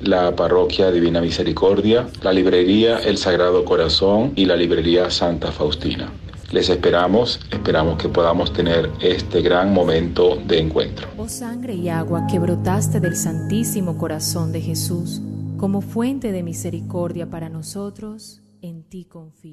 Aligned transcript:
La 0.00 0.34
parroquia 0.34 0.90
Divina 0.90 1.20
Misericordia, 1.20 2.08
la 2.22 2.32
librería 2.32 3.00
El 3.00 3.18
Sagrado 3.18 3.66
Corazón 3.66 4.32
y 4.34 4.46
la 4.46 4.56
librería 4.56 5.10
Santa 5.10 5.52
Faustina. 5.52 6.10
Les 6.52 6.70
esperamos, 6.70 7.40
esperamos 7.50 7.98
que 7.98 8.08
podamos 8.08 8.54
tener 8.54 8.90
este 8.98 9.42
gran 9.42 9.74
momento 9.74 10.36
de 10.46 10.60
encuentro. 10.60 11.08
Oh 11.18 11.28
sangre 11.28 11.74
y 11.74 11.90
agua 11.90 12.26
que 12.26 12.38
brotaste 12.38 12.98
del 12.98 13.14
Santísimo 13.14 13.98
Corazón 13.98 14.52
de 14.52 14.62
Jesús, 14.62 15.20
como 15.58 15.82
fuente 15.82 16.32
de 16.32 16.42
misericordia 16.42 17.28
para 17.28 17.50
nosotros, 17.50 18.40
en 18.62 18.84
ti 18.84 19.04
confío. 19.04 19.52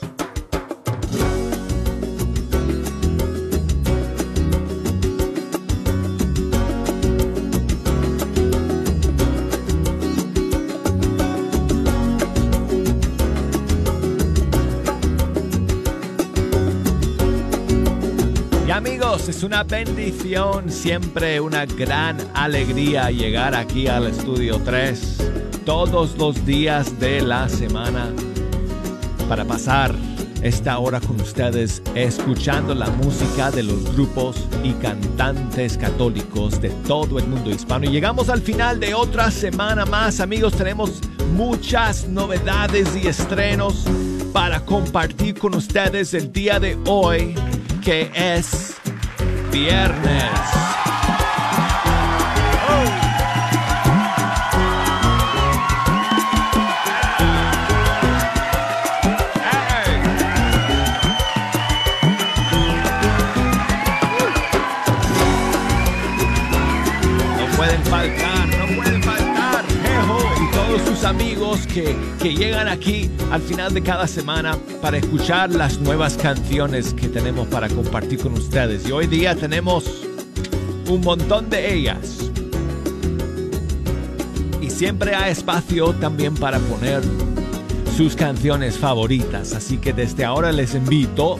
Amigos, 18.81 19.29
es 19.29 19.43
una 19.43 19.63
bendición, 19.63 20.71
siempre 20.71 21.39
una 21.39 21.67
gran 21.67 22.17
alegría 22.33 23.11
llegar 23.11 23.53
aquí 23.53 23.85
al 23.85 24.07
estudio 24.07 24.59
3 24.65 25.17
todos 25.65 26.17
los 26.17 26.43
días 26.47 26.99
de 26.99 27.21
la 27.21 27.47
semana 27.47 28.11
para 29.29 29.45
pasar 29.45 29.93
esta 30.41 30.79
hora 30.79 30.99
con 30.99 31.21
ustedes 31.21 31.83
escuchando 31.93 32.73
la 32.73 32.89
música 32.89 33.51
de 33.51 33.61
los 33.61 33.93
grupos 33.93 34.47
y 34.63 34.71
cantantes 34.73 35.77
católicos 35.77 36.59
de 36.59 36.69
todo 36.87 37.19
el 37.19 37.27
mundo 37.27 37.51
hispano. 37.51 37.85
Y 37.85 37.89
llegamos 37.89 38.29
al 38.29 38.41
final 38.41 38.79
de 38.79 38.95
otra 38.95 39.29
semana 39.29 39.85
más, 39.85 40.19
amigos. 40.19 40.53
Tenemos 40.53 41.01
muchas 41.35 42.07
novedades 42.07 42.87
y 42.95 43.07
estrenos 43.07 43.85
para 44.33 44.65
compartir 44.65 45.37
con 45.37 45.53
ustedes 45.53 46.15
el 46.15 46.31
día 46.31 46.59
de 46.59 46.77
hoy, 46.87 47.35
que 47.81 48.11
es 48.13 48.75
viernes. 49.51 50.80
Amigos 71.03 71.65
que, 71.67 71.95
que 72.21 72.33
llegan 72.33 72.67
aquí 72.67 73.09
al 73.31 73.41
final 73.41 73.73
de 73.73 73.81
cada 73.81 74.07
semana 74.07 74.57
para 74.81 74.97
escuchar 74.97 75.51
las 75.51 75.79
nuevas 75.79 76.15
canciones 76.15 76.93
que 76.93 77.07
tenemos 77.07 77.47
para 77.47 77.69
compartir 77.69 78.19
con 78.19 78.33
ustedes. 78.33 78.87
Y 78.87 78.91
hoy 78.91 79.07
día 79.07 79.35
tenemos 79.35 79.85
un 80.87 81.01
montón 81.01 81.49
de 81.49 81.73
ellas. 81.73 82.31
Y 84.61 84.69
siempre 84.69 85.15
hay 85.15 85.31
espacio 85.31 85.93
también 85.93 86.35
para 86.35 86.59
poner 86.59 87.01
sus 87.95 88.15
canciones 88.15 88.77
favoritas. 88.77 89.53
Así 89.53 89.77
que 89.77 89.93
desde 89.93 90.25
ahora 90.25 90.51
les 90.51 90.75
invito 90.75 91.39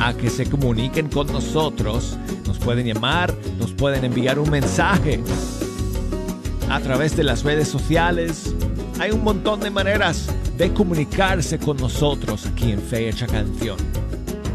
a 0.00 0.14
que 0.14 0.30
se 0.30 0.48
comuniquen 0.48 1.08
con 1.08 1.26
nosotros. 1.28 2.18
Nos 2.46 2.58
pueden 2.58 2.86
llamar, 2.86 3.34
nos 3.58 3.72
pueden 3.72 4.04
enviar 4.04 4.38
un 4.38 4.50
mensaje 4.50 5.20
a 6.68 6.80
través 6.80 7.16
de 7.16 7.24
las 7.24 7.42
redes 7.42 7.68
sociales. 7.68 8.54
Hay 9.00 9.10
un 9.12 9.24
montón 9.24 9.60
de 9.60 9.70
maneras 9.70 10.28
de 10.58 10.74
comunicarse 10.74 11.58
con 11.58 11.78
nosotros 11.78 12.44
aquí 12.44 12.72
en 12.72 12.82
Fecha 12.82 13.26
Canción. 13.26 13.78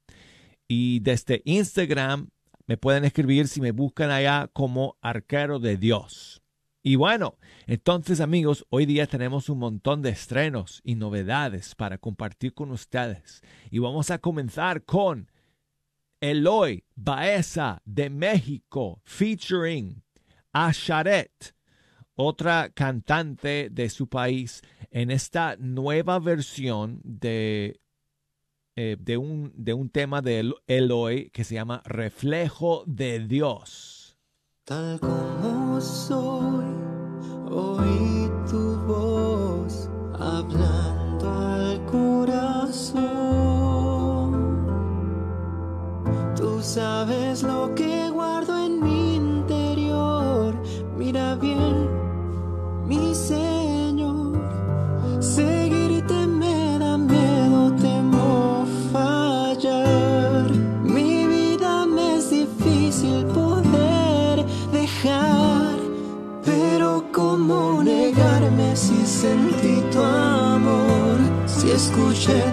Y 0.69 1.01
desde 1.01 1.43
Instagram 1.45 2.29
me 2.67 2.77
pueden 2.77 3.05
escribir 3.05 3.49
si 3.49 3.61
me 3.61 3.73
buscan 3.73 4.11
allá 4.11 4.49
como 4.53 4.97
Arquero 5.03 5.59
de 5.59 5.77
Dios. 5.77 6.42
Y 6.83 6.97
bueno, 6.97 7.37
entonces 7.67 8.21
amigos, 8.21 8.67
hoy 8.69 8.87
día 8.87 9.07
tenemos 9.07 9.49
un 9.49 9.59
montón 9.59 10.03
de 10.03 10.11
estrenos 10.11 10.81
y 10.83 10.97
novedades 10.97 11.77
para 11.77 11.97
compartir 11.99 12.55
con 12.55 12.73
ustedes. 12.73 13.41
Y 13.71 13.79
vamos 13.79 14.11
a 14.11 14.19
comenzar 14.19 14.85
con 14.85 15.31
Eloy 16.21 16.85
Baeza 16.97 17.83
de 17.85 18.11
México, 18.11 19.01
featuring 19.05 20.03
Asharet, 20.53 21.55
otra 22.17 22.71
cantante 22.71 23.69
de 23.71 23.89
su 23.89 24.09
país, 24.09 24.61
en 24.91 25.13
esta 25.13 25.57
nueva 25.59 26.19
versión 26.19 27.01
de, 27.05 27.81
eh, 28.75 28.97
de, 28.99 29.17
un, 29.17 29.53
de 29.55 29.73
un 29.73 29.89
tema 29.89 30.21
de 30.21 30.53
Eloy 30.67 31.31
que 31.31 31.45
se 31.45 31.55
llama 31.55 31.81
Reflejo 31.85 32.83
de 32.87 33.21
Dios. 33.21 34.19
Tal 34.65 34.99
como 35.01 35.62
soy, 35.83 36.65
oí 37.51 38.31
tu 38.49 38.77
voz 38.87 39.89
hablando 40.19 41.29
al 41.31 41.85
corazón. 41.87 43.03
Tú 46.37 46.61
sabes 46.63 47.43
lo 47.43 47.75
que 47.75 47.92
escuché 71.93 72.52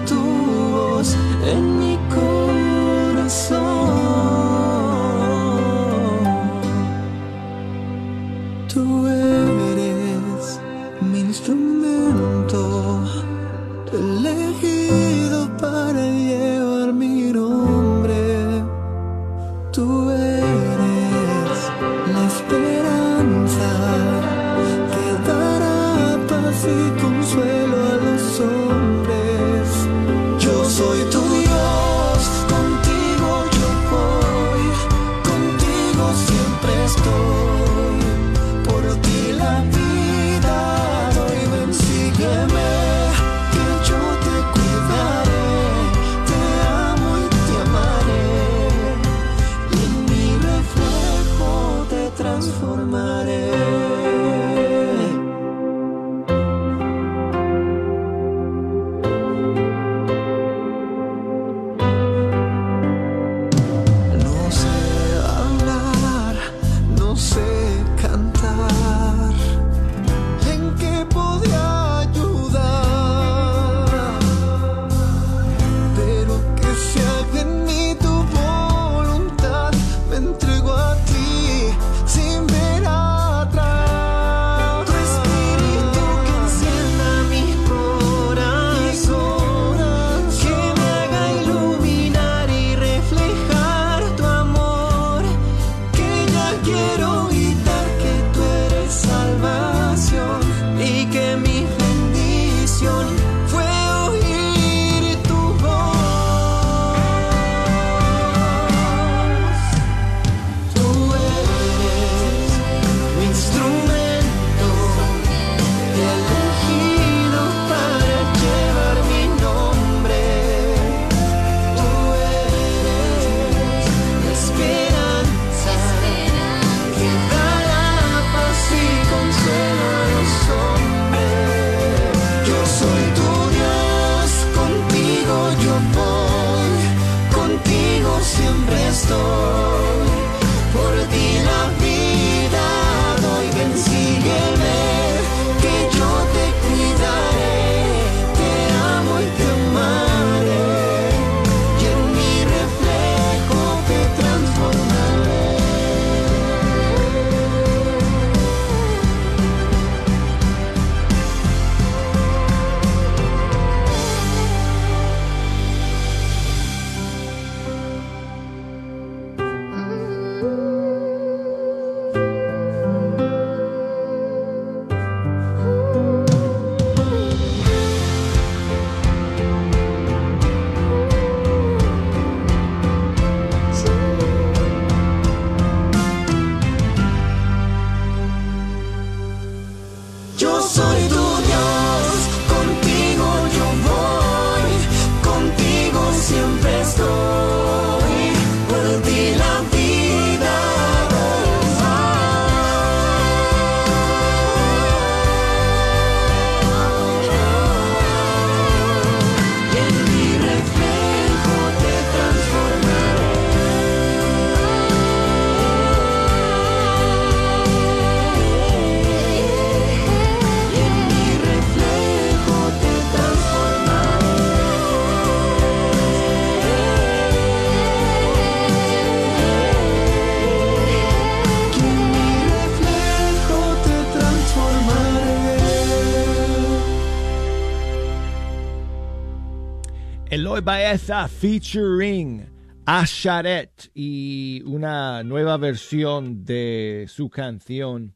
Baeza 240.62 241.28
featuring 241.28 242.46
Asharet 242.86 243.92
y 243.94 244.62
una 244.66 245.24
nueva 245.24 245.58
versión 245.58 246.44
de 246.44 247.06
su 247.08 247.30
canción 247.30 248.16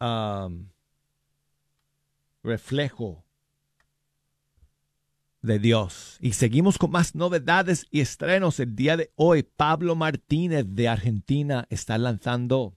um, 0.00 0.66
Reflejo 2.42 3.24
de 5.42 5.58
Dios. 5.58 6.16
Y 6.20 6.32
seguimos 6.32 6.76
con 6.78 6.90
más 6.90 7.14
novedades 7.14 7.86
y 7.90 8.00
estrenos. 8.00 8.60
El 8.60 8.74
día 8.74 8.96
de 8.96 9.12
hoy, 9.16 9.42
Pablo 9.42 9.94
Martínez 9.94 10.64
de 10.68 10.88
Argentina 10.88 11.66
está 11.70 11.98
lanzando 11.98 12.74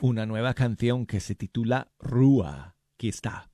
una 0.00 0.26
nueva 0.26 0.54
canción 0.54 1.06
que 1.06 1.20
se 1.20 1.34
titula 1.34 1.88
Rúa. 1.98 2.76
Aquí 2.94 3.08
está. 3.08 3.50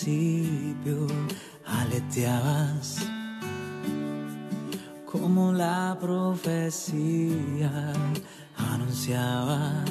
principio 0.00 1.06
aleteabas 1.66 3.06
como 5.04 5.52
la 5.52 5.96
profecía 6.00 7.70
anunciaba. 8.56 9.84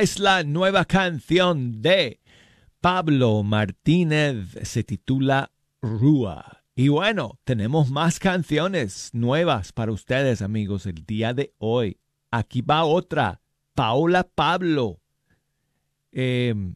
Es 0.00 0.18
la 0.18 0.42
nueva 0.42 0.84
canción 0.84 1.80
de 1.80 2.20
Pablo 2.80 3.42
Martínez. 3.42 4.50
Se 4.62 4.84
titula 4.84 5.50
Rúa. 5.80 6.64
Y 6.74 6.88
bueno, 6.88 7.38
tenemos 7.44 7.90
más 7.90 8.18
canciones 8.18 9.10
nuevas 9.14 9.72
para 9.72 9.92
ustedes, 9.92 10.42
amigos, 10.42 10.86
el 10.86 11.06
día 11.06 11.32
de 11.32 11.54
hoy. 11.58 11.98
Aquí 12.30 12.60
va 12.60 12.84
otra. 12.84 13.40
Paola 13.74 14.24
Pablo. 14.24 15.00
Em, 16.12 16.74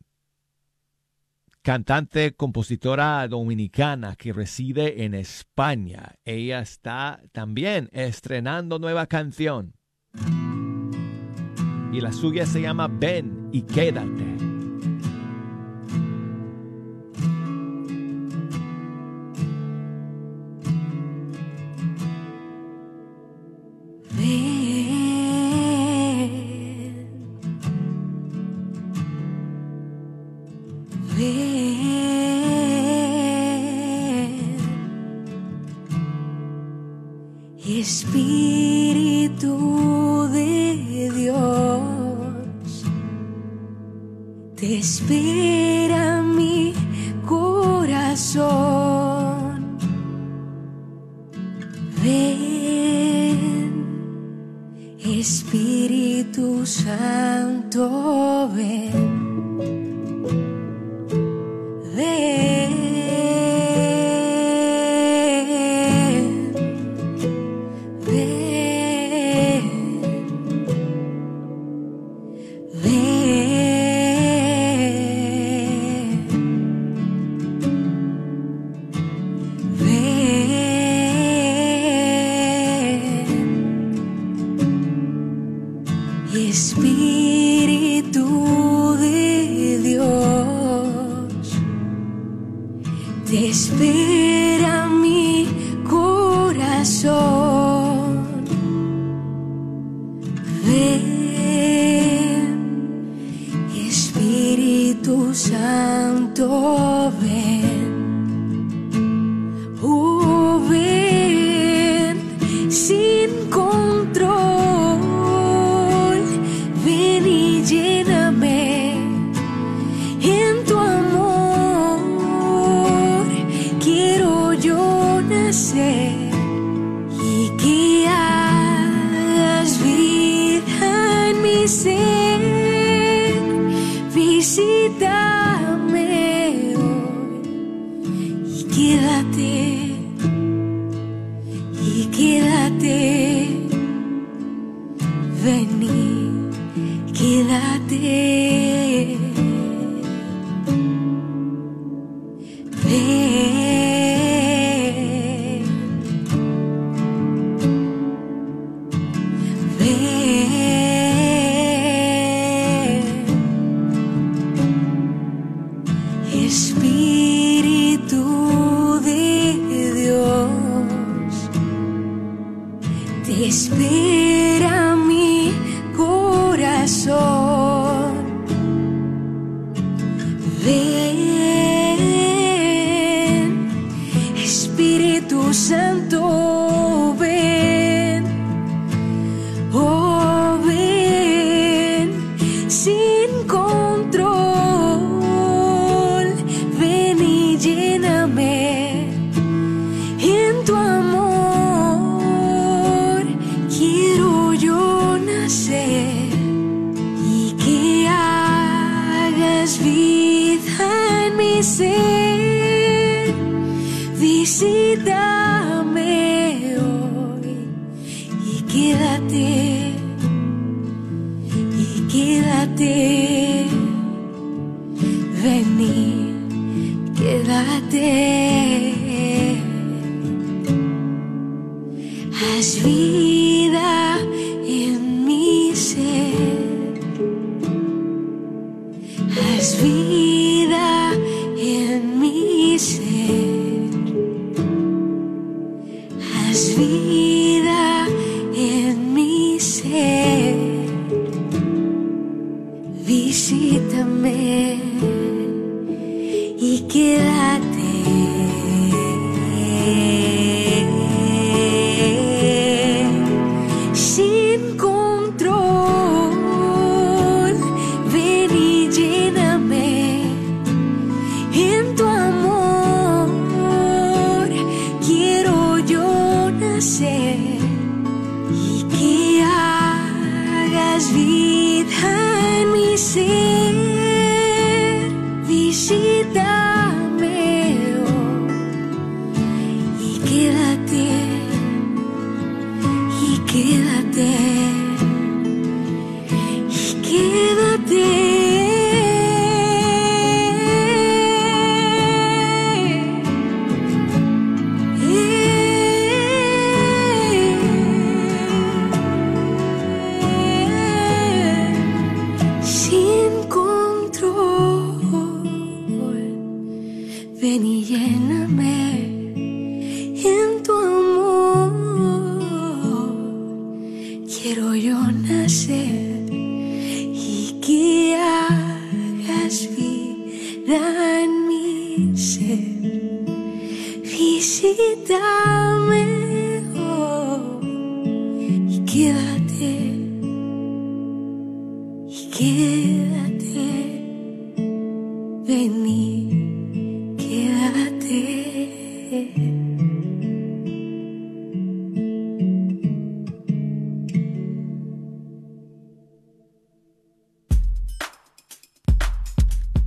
cantante, 1.63 2.35
compositora 2.35 3.27
dominicana 3.29 4.17
que 4.17 4.33
reside 4.33 5.05
en 5.05 5.15
España. 5.15 6.15
Ella 6.25 6.61
está 6.61 7.21
también 7.33 7.91
estrenando 7.93 8.79
nueva 8.79 9.07
canción 9.07 9.75
y 11.93 12.01
la 12.01 12.13
suya 12.13 12.47
se 12.47 12.61
llama 12.61 12.89
Ven 12.89 13.49
y 13.53 13.63
quédate. 13.63 14.50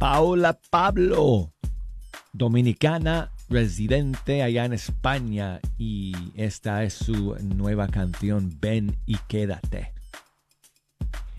Paola 0.03 0.59
Pablo, 0.69 1.53
dominicana 2.33 3.31
residente 3.47 4.43
allá 4.43 4.65
en 4.65 4.73
España 4.73 5.61
y 5.77 6.13
esta 6.35 6.83
es 6.83 6.93
su 6.93 7.37
nueva 7.41 7.87
canción 7.87 8.53
Ven 8.59 8.97
y 9.05 9.15
quédate. 9.29 9.93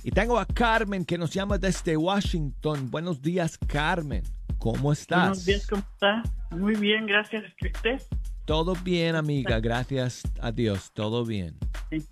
Y 0.02 0.12
tengo 0.12 0.38
a 0.38 0.46
Carmen 0.46 1.04
que 1.04 1.18
nos 1.18 1.30
llama 1.30 1.58
desde 1.58 1.98
Washington. 1.98 2.90
Buenos 2.90 3.20
días 3.20 3.58
Carmen, 3.66 4.22
¿cómo 4.56 4.94
estás? 4.94 5.18
Buenos 5.18 5.44
días, 5.44 5.66
¿cómo 5.66 5.82
está? 5.92 6.22
Muy 6.50 6.74
bien, 6.76 7.04
gracias. 7.04 7.44
¿Y 7.60 7.66
usted? 7.66 8.00
Todo 8.46 8.74
bien 8.76 9.14
amiga, 9.14 9.60
gracias 9.60 10.22
a 10.40 10.50
Dios, 10.50 10.90
todo 10.94 11.26
bien. 11.26 11.54
Sí. 11.90 12.02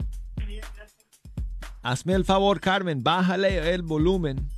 Hazme 1.80 2.12
el 2.12 2.26
favor 2.26 2.60
Carmen, 2.60 3.02
bájale 3.02 3.72
el 3.72 3.80
volumen 3.80 4.50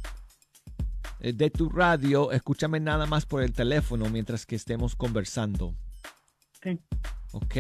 de 1.32 1.50
tu 1.50 1.70
radio, 1.70 2.32
escúchame 2.32 2.80
nada 2.80 3.06
más 3.06 3.24
por 3.24 3.42
el 3.42 3.52
teléfono 3.52 4.10
mientras 4.10 4.44
que 4.44 4.56
estemos 4.56 4.94
conversando. 4.94 5.74
Sí. 6.62 6.78
Ok. 7.32 7.54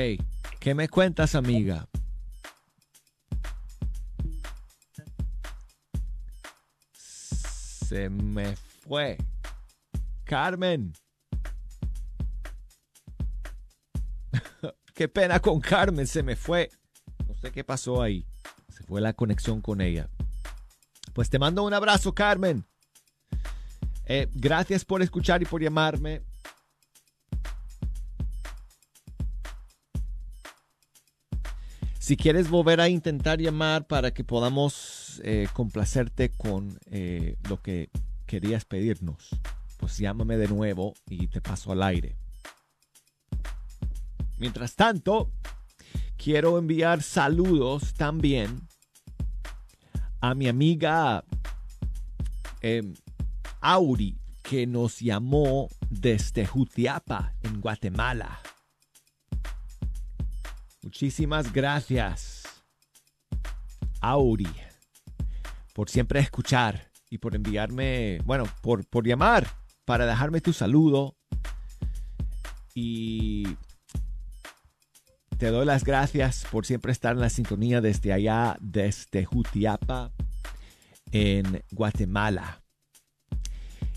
¿Qué 0.60 0.74
me 0.74 0.88
cuentas, 0.88 1.34
amiga? 1.34 1.88
Se 6.92 8.10
me 8.10 8.56
fue. 8.56 9.16
Carmen. 10.24 10.92
Qué 14.94 15.08
pena 15.08 15.40
con 15.40 15.60
Carmen, 15.60 16.06
se 16.06 16.22
me 16.22 16.36
fue. 16.36 16.70
No 17.26 17.34
sé 17.34 17.50
qué 17.50 17.64
pasó 17.64 18.00
ahí. 18.02 18.26
Se 18.68 18.84
fue 18.84 19.00
la 19.00 19.12
conexión 19.12 19.60
con 19.60 19.80
ella. 19.80 20.08
Pues 21.12 21.30
te 21.30 21.38
mando 21.38 21.62
un 21.64 21.74
abrazo, 21.74 22.14
Carmen. 22.14 22.64
Eh, 24.06 24.28
gracias 24.34 24.84
por 24.84 25.02
escuchar 25.02 25.42
y 25.42 25.46
por 25.46 25.62
llamarme. 25.62 26.22
Si 31.98 32.18
quieres 32.18 32.50
volver 32.50 32.82
a 32.82 32.88
intentar 32.90 33.40
llamar 33.40 33.86
para 33.86 34.12
que 34.12 34.24
podamos 34.24 35.22
eh, 35.24 35.48
complacerte 35.54 36.28
con 36.28 36.78
eh, 36.90 37.38
lo 37.48 37.62
que 37.62 37.88
querías 38.26 38.66
pedirnos, 38.66 39.30
pues 39.78 39.96
llámame 39.96 40.36
de 40.36 40.48
nuevo 40.48 40.92
y 41.08 41.28
te 41.28 41.40
paso 41.40 41.72
al 41.72 41.82
aire. 41.82 42.14
Mientras 44.36 44.74
tanto, 44.74 45.30
quiero 46.18 46.58
enviar 46.58 47.02
saludos 47.02 47.94
también 47.94 48.68
a 50.20 50.34
mi 50.34 50.48
amiga 50.48 51.24
em, 52.60 52.94
Auri, 53.66 54.20
que 54.42 54.66
nos 54.66 54.98
llamó 54.98 55.70
desde 55.88 56.44
Jutiapa, 56.44 57.32
en 57.42 57.62
Guatemala. 57.62 58.40
Muchísimas 60.82 61.50
gracias, 61.50 62.42
Auri, 64.02 64.54
por 65.72 65.88
siempre 65.88 66.20
escuchar 66.20 66.90
y 67.08 67.16
por 67.16 67.34
enviarme, 67.34 68.18
bueno, 68.26 68.44
por, 68.60 68.84
por 68.86 69.06
llamar 69.06 69.48
para 69.86 70.04
dejarme 70.04 70.42
tu 70.42 70.52
saludo. 70.52 71.16
Y 72.74 73.56
te 75.38 75.46
doy 75.46 75.64
las 75.64 75.84
gracias 75.84 76.44
por 76.50 76.66
siempre 76.66 76.92
estar 76.92 77.14
en 77.14 77.20
la 77.20 77.30
sintonía 77.30 77.80
desde 77.80 78.12
allá, 78.12 78.58
desde 78.60 79.24
Jutiapa, 79.24 80.12
en 81.12 81.62
Guatemala. 81.70 82.63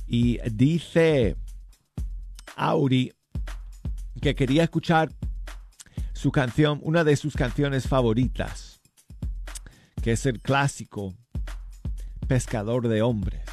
Y 0.07 0.39
dice 0.49 1.35
Auri 2.55 3.13
que 4.21 4.35
quería 4.35 4.63
escuchar 4.63 5.11
su 6.13 6.31
canción, 6.31 6.79
una 6.81 7.03
de 7.03 7.15
sus 7.15 7.35
canciones 7.35 7.87
favoritas, 7.87 8.81
que 10.01 10.13
es 10.13 10.25
el 10.25 10.39
clásico 10.39 11.13
Pescador 12.27 12.87
de 12.87 13.01
Hombres. 13.01 13.43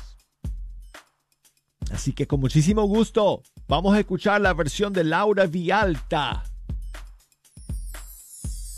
Así 1.91 2.13
que 2.13 2.27
con 2.27 2.41
muchísimo 2.41 2.85
gusto 2.85 3.43
vamos 3.69 3.95
a 3.95 4.01
escuchar 4.01 4.41
la 4.41 4.55
versión 4.55 4.93
de 4.93 5.05
Laura 5.05 5.47
Vialta 5.47 6.45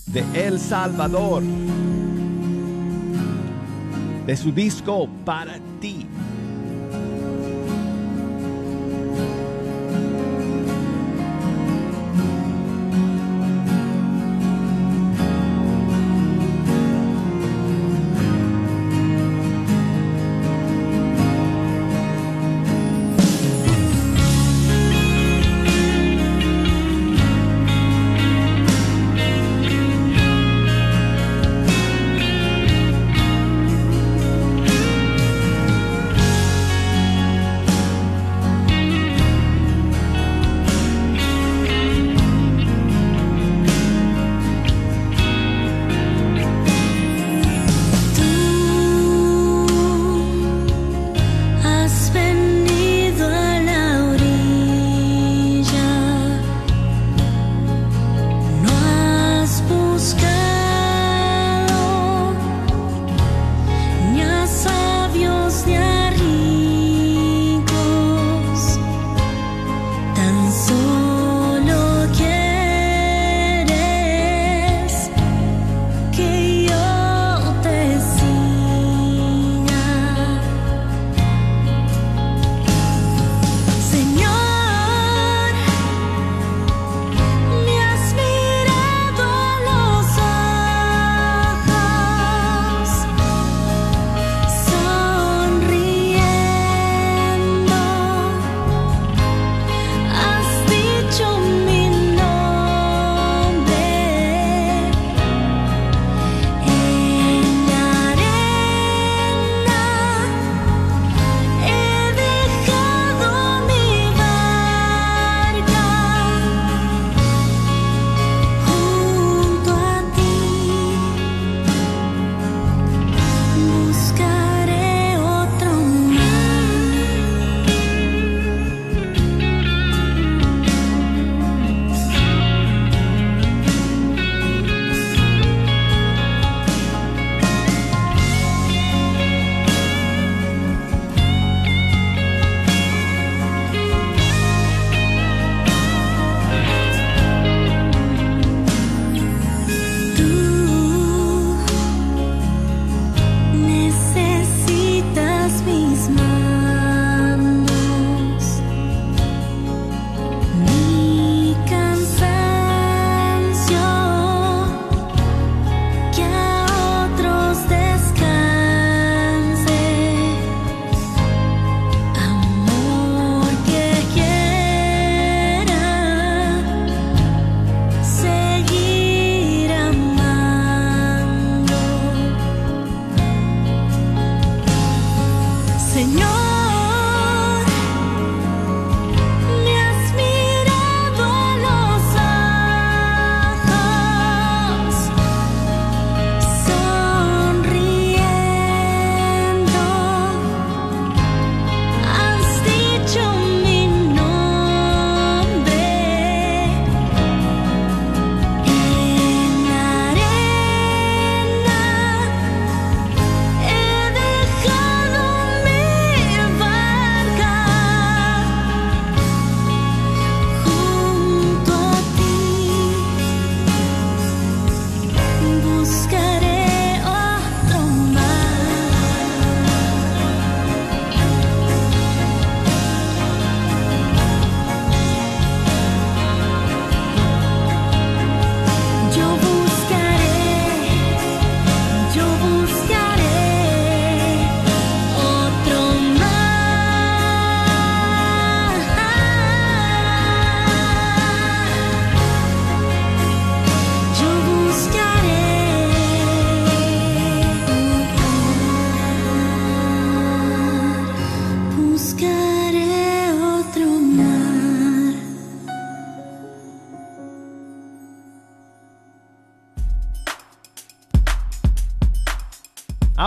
de 0.07 0.47
El 0.47 0.59
Salvador, 0.59 1.43
de 4.27 4.37
su 4.37 4.53
disco 4.53 5.09
Para 5.25 5.59
ti. 5.81 6.07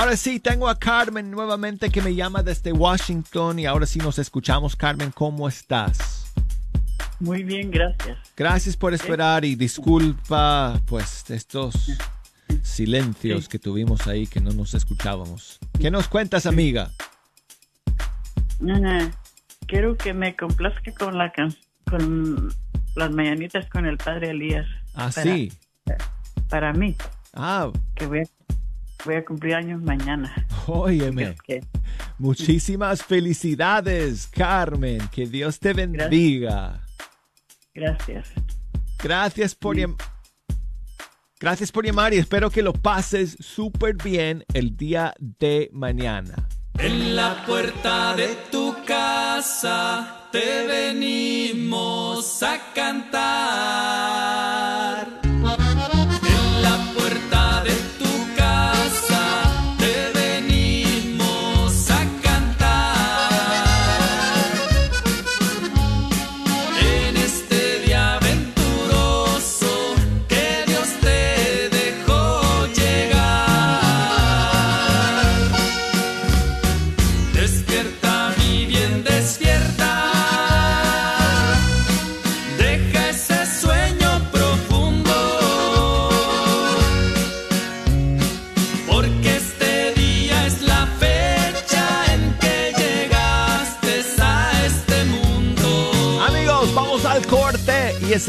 Ahora 0.10 0.18
sí, 0.18 0.40
tengo 0.40 0.68
a 0.68 0.74
Carmen 0.80 1.30
nuevamente 1.30 1.92
que 1.92 2.02
me 2.02 2.16
llama 2.16 2.42
desde 2.42 2.72
Washington 2.72 3.60
y 3.60 3.68
ahora 3.68 3.86
sí 3.86 4.00
nos 4.00 4.18
escuchamos. 4.18 4.76
Carmen, 4.76 5.12
¿cómo 5.12 5.48
estás? 5.48 6.34
Muy 7.20 7.44
bien, 7.44 7.70
gracias. 7.70 8.18
Gracias 8.36 8.76
por 8.76 8.96
esperar 8.96 9.46
y 9.46 9.54
disculpa 9.54 10.82
pues 10.88 11.30
estos 11.30 11.92
silencios 12.64 13.44
Sí. 13.44 13.50
que 13.52 13.60
tuvimos 13.60 14.08
ahí 14.08 14.26
que 14.26 14.42
no 14.42 14.50
nos 14.50 14.74
escuchábamos. 14.74 15.60
¿Qué 15.80 15.92
nos 15.92 16.08
cuentas, 16.08 16.48
amiga? 16.48 16.90
Quiero 19.68 19.96
que 19.96 20.16
me 20.16 20.36
complazca 20.36 20.92
con 20.98 21.20
la 21.20 21.32
can 21.32 21.56
con 21.88 22.52
las 22.96 23.12
mañanitas 23.12 23.70
con 23.70 23.86
el 23.86 24.00
padre 24.00 24.32
Elías. 24.32 24.66
Ah, 24.96 25.12
Para- 25.14 25.22
sí. 25.22 25.54
Para 26.50 26.74
mí, 26.74 26.96
Ah, 27.36 27.72
que 27.94 28.08
voy 28.08 28.22
a, 28.22 28.24
voy 29.06 29.16
a 29.16 29.26
cumplir 29.26 29.56
años 29.56 29.82
mañana. 29.82 30.34
óyeme. 30.68 31.36
Que- 31.46 31.64
Muchísimas 32.18 33.02
felicidades, 33.04 34.28
Carmen. 34.28 35.00
Que 35.12 35.26
Dios 35.26 35.60
te 35.60 35.74
bendiga. 35.74 36.82
gracias. 37.74 38.30
Gracias 39.02 39.56
por 39.56 39.76
llam- 39.78 39.96
Gracias 41.40 41.72
por 41.72 41.86
llamar 41.86 42.14
y 42.14 42.18
espero 42.18 42.50
que 42.50 42.62
lo 42.62 42.74
pases 42.74 43.38
súper 43.40 43.96
bien 43.96 44.44
el 44.54 44.76
día 44.76 45.14
de 45.40 45.70
mañana. 45.72 46.50
En 46.78 47.16
la 47.16 47.46
puerta 47.46 48.14
de 48.18 48.36
tu 48.52 48.76
casa 48.86 50.28
te 50.34 50.68
venimos 50.68 52.44
a 52.44 52.60
cantar. 52.76 54.49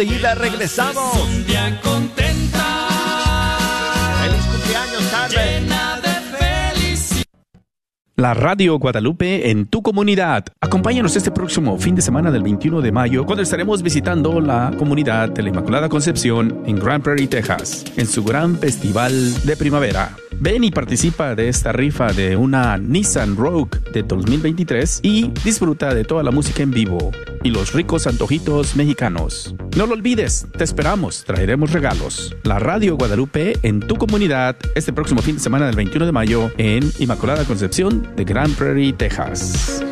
Enseguida 0.00 0.34
regresamos. 0.34 1.14
Es 1.14 1.22
un 1.22 1.46
día 1.46 1.80
contenta. 1.82 2.88
Feliz 4.22 4.46
cumpleaños, 4.46 5.02
Carmen. 5.10 6.09
La 8.20 8.34
Radio 8.34 8.78
Guadalupe 8.78 9.50
en 9.50 9.64
tu 9.64 9.80
comunidad. 9.80 10.44
Acompáñanos 10.60 11.16
este 11.16 11.30
próximo 11.30 11.78
fin 11.78 11.94
de 11.94 12.02
semana 12.02 12.30
del 12.30 12.42
21 12.42 12.82
de 12.82 12.92
mayo 12.92 13.24
cuando 13.24 13.42
estaremos 13.42 13.82
visitando 13.82 14.42
la 14.42 14.72
comunidad 14.76 15.30
de 15.30 15.42
la 15.42 15.48
Inmaculada 15.48 15.88
Concepción 15.88 16.62
en 16.66 16.76
Grand 16.76 17.02
Prairie, 17.02 17.28
Texas, 17.28 17.82
en 17.96 18.06
su 18.06 18.22
gran 18.22 18.58
festival 18.58 19.42
de 19.46 19.56
primavera. 19.56 20.14
Ven 20.38 20.64
y 20.64 20.70
participa 20.70 21.34
de 21.34 21.48
esta 21.48 21.72
rifa 21.72 22.12
de 22.12 22.36
una 22.36 22.76
Nissan 22.76 23.36
Rogue 23.36 23.78
de 23.92 24.02
2023 24.02 25.00
y 25.02 25.28
disfruta 25.42 25.94
de 25.94 26.04
toda 26.04 26.22
la 26.22 26.30
música 26.30 26.62
en 26.62 26.70
vivo 26.70 27.12
y 27.42 27.50
los 27.50 27.72
ricos 27.72 28.06
antojitos 28.06 28.76
mexicanos. 28.76 29.54
No 29.76 29.86
lo 29.86 29.94
olvides, 29.94 30.46
te 30.56 30.64
esperamos, 30.64 31.24
traeremos 31.24 31.72
regalos. 31.72 32.34
La 32.42 32.58
Radio 32.58 32.96
Guadalupe 32.96 33.58
en 33.62 33.80
tu 33.80 33.96
comunidad 33.96 34.56
este 34.74 34.92
próximo 34.92 35.22
fin 35.22 35.36
de 35.36 35.42
semana 35.42 35.66
del 35.66 35.76
21 35.76 36.06
de 36.06 36.12
mayo 36.12 36.50
en 36.58 36.90
Inmaculada 36.98 37.44
Concepción 37.44 38.09
de 38.16 38.24
Grand 38.24 38.54
Prairie, 38.56 38.92
Texas. 38.92 39.82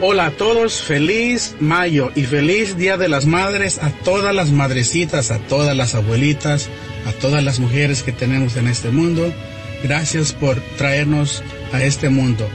Hola 0.00 0.26
a 0.26 0.30
todos, 0.30 0.80
feliz 0.80 1.56
mayo 1.58 2.12
y 2.14 2.22
feliz 2.22 2.76
Día 2.76 2.96
de 2.96 3.08
las 3.08 3.26
Madres 3.26 3.78
a 3.82 3.90
todas 3.90 4.34
las 4.34 4.52
madrecitas, 4.52 5.32
a 5.32 5.38
todas 5.38 5.76
las 5.76 5.96
abuelitas, 5.96 6.68
a 7.06 7.12
todas 7.12 7.42
las 7.42 7.58
mujeres 7.58 8.04
que 8.04 8.12
tenemos 8.12 8.56
en 8.56 8.68
este 8.68 8.90
mundo. 8.90 9.32
Gracias 9.82 10.32
por 10.32 10.56
traernos 10.76 11.42
a 11.72 11.82
este 11.82 12.10
mundo. 12.10 12.48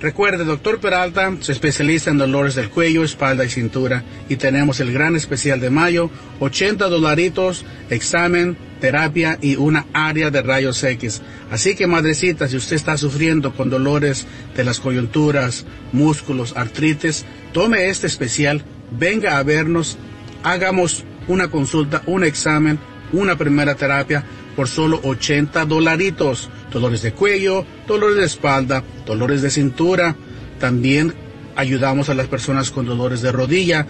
Recuerde, 0.00 0.44
doctor 0.44 0.80
Peralta 0.80 1.36
se 1.40 1.52
especializa 1.52 2.10
en 2.10 2.18
dolores 2.18 2.54
del 2.54 2.70
cuello, 2.70 3.04
espalda 3.04 3.44
y 3.44 3.50
cintura 3.50 4.02
y 4.28 4.36
tenemos 4.36 4.80
el 4.80 4.92
gran 4.92 5.16
especial 5.16 5.60
de 5.60 5.70
mayo, 5.70 6.08
80 6.38 6.88
dolaritos, 6.88 7.66
examen, 7.90 8.56
terapia 8.80 9.38
y 9.40 9.56
una 9.56 9.86
área 9.92 10.30
de 10.30 10.42
rayos 10.42 10.82
X. 10.82 11.22
Así 11.50 11.74
que 11.74 11.86
madrecita, 11.86 12.48
si 12.48 12.56
usted 12.56 12.76
está 12.76 12.96
sufriendo 12.96 13.54
con 13.54 13.70
dolores 13.70 14.26
de 14.56 14.64
las 14.64 14.80
coyunturas, 14.80 15.64
músculos, 15.92 16.56
artritis, 16.56 17.24
tome 17.52 17.88
este 17.88 18.06
especial, 18.06 18.64
venga 18.90 19.38
a 19.38 19.42
vernos, 19.42 19.96
hagamos 20.42 21.04
una 21.28 21.48
consulta, 21.48 22.02
un 22.06 22.24
examen, 22.24 22.78
una 23.12 23.36
primera 23.36 23.74
terapia 23.74 24.24
por 24.56 24.68
solo 24.68 25.00
80 25.02 25.64
dolaritos. 25.64 26.50
Dolores 26.72 27.02
de 27.02 27.12
cuello, 27.12 27.66
dolores 27.86 28.16
de 28.16 28.24
espalda, 28.24 28.82
dolores 29.06 29.42
de 29.42 29.50
cintura. 29.50 30.16
También 30.58 31.14
ayudamos 31.56 32.08
a 32.08 32.14
las 32.14 32.28
personas 32.28 32.70
con 32.70 32.86
dolores 32.86 33.20
de 33.22 33.32
rodilla. 33.32 33.86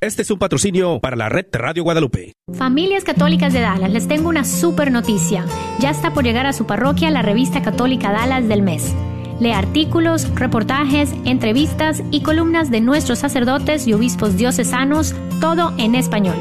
Este 0.00 0.22
es 0.22 0.30
un 0.30 0.38
patrocinio 0.38 1.00
para 1.00 1.16
la 1.16 1.28
red 1.28 1.46
Radio 1.50 1.82
Guadalupe. 1.82 2.32
Familias 2.56 3.02
Católicas 3.02 3.52
de 3.52 3.60
Dallas, 3.60 3.90
les 3.90 4.06
tengo 4.06 4.28
una 4.28 4.44
super 4.44 4.92
noticia. 4.92 5.44
Ya 5.80 5.90
está 5.90 6.14
por 6.14 6.22
llegar 6.22 6.46
a 6.46 6.52
su 6.52 6.66
parroquia 6.66 7.10
la 7.10 7.22
revista 7.22 7.62
católica 7.62 8.12
Dallas 8.12 8.46
del 8.46 8.62
mes. 8.62 8.94
Lee 9.40 9.50
artículos, 9.50 10.32
reportajes, 10.36 11.12
entrevistas 11.24 12.04
y 12.12 12.22
columnas 12.22 12.70
de 12.70 12.80
nuestros 12.80 13.18
sacerdotes 13.18 13.88
y 13.88 13.92
obispos 13.92 14.36
diocesanos, 14.36 15.16
todo 15.40 15.74
en 15.78 15.96
español. 15.96 16.36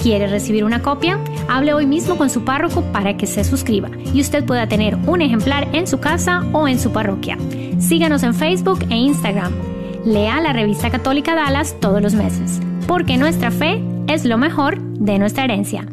¿Quiere 0.00 0.28
recibir 0.28 0.62
una 0.62 0.80
copia? 0.80 1.18
Hable 1.48 1.74
hoy 1.74 1.86
mismo 1.86 2.16
con 2.16 2.30
su 2.30 2.44
párroco 2.44 2.82
para 2.92 3.16
que 3.16 3.26
se 3.26 3.42
suscriba 3.42 3.90
y 4.14 4.20
usted 4.20 4.44
pueda 4.44 4.68
tener 4.68 4.94
un 5.08 5.22
ejemplar 5.22 5.68
en 5.72 5.88
su 5.88 5.98
casa 5.98 6.44
o 6.52 6.68
en 6.68 6.78
su 6.78 6.92
parroquia. 6.92 7.36
Síganos 7.80 8.22
en 8.22 8.34
Facebook 8.34 8.86
e 8.90 8.94
Instagram. 8.94 9.52
Lea 10.04 10.40
la 10.40 10.52
revista 10.52 10.90
católica 10.90 11.34
Dallas 11.34 11.76
todos 11.80 12.02
los 12.02 12.14
meses, 12.14 12.60
porque 12.92 13.16
nuestra 13.16 13.50
fe 13.50 13.82
es 14.06 14.26
lo 14.26 14.36
mejor 14.36 14.78
de 14.78 15.18
nuestra 15.18 15.44
herencia. 15.44 15.86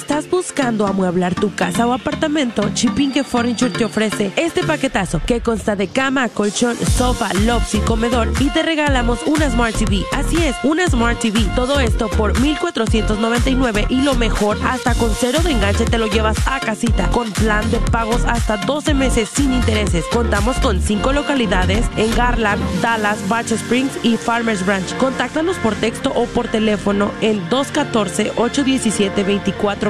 Estás 0.00 0.30
buscando 0.30 0.86
amueblar 0.86 1.34
tu 1.34 1.54
casa 1.54 1.86
o 1.86 1.92
apartamento, 1.92 2.62
Chipinque 2.72 3.22
Furniture 3.22 3.70
te 3.70 3.84
ofrece 3.84 4.32
este 4.34 4.64
paquetazo 4.64 5.20
que 5.24 5.42
consta 5.42 5.76
de 5.76 5.88
cama, 5.88 6.30
colchón, 6.30 6.74
sofá, 6.74 7.32
lobs 7.44 7.74
y 7.74 7.80
comedor 7.80 8.32
y 8.40 8.48
te 8.48 8.62
regalamos 8.62 9.20
una 9.26 9.50
Smart 9.50 9.76
TV. 9.76 10.02
Así 10.12 10.42
es, 10.42 10.56
una 10.64 10.86
Smart 10.86 11.20
TV. 11.20 11.40
Todo 11.54 11.80
esto 11.80 12.08
por 12.08 12.40
1499 12.40 13.86
y 13.90 14.00
lo 14.00 14.14
mejor, 14.14 14.56
hasta 14.66 14.94
con 14.94 15.12
cero 15.14 15.40
de 15.44 15.50
enganche 15.52 15.84
te 15.84 15.98
lo 15.98 16.06
llevas 16.06 16.38
a 16.46 16.60
casita 16.60 17.10
con 17.10 17.30
plan 17.32 17.70
de 17.70 17.78
pagos 17.78 18.24
hasta 18.24 18.56
12 18.56 18.94
meses 18.94 19.28
sin 19.28 19.52
intereses. 19.52 20.06
Contamos 20.10 20.56
con 20.60 20.80
5 20.80 21.12
localidades 21.12 21.84
en 21.98 22.12
Garland, 22.16 22.62
Dallas, 22.80 23.18
Batch 23.28 23.52
Springs 23.52 23.92
y 24.02 24.16
Farmers 24.16 24.64
Branch. 24.64 24.96
Contáctanos 24.96 25.58
por 25.58 25.74
texto 25.74 26.10
o 26.16 26.24
por 26.24 26.48
teléfono 26.48 27.12
en 27.20 27.46
214 27.50 28.32
817 28.36 29.24
24 29.24 29.89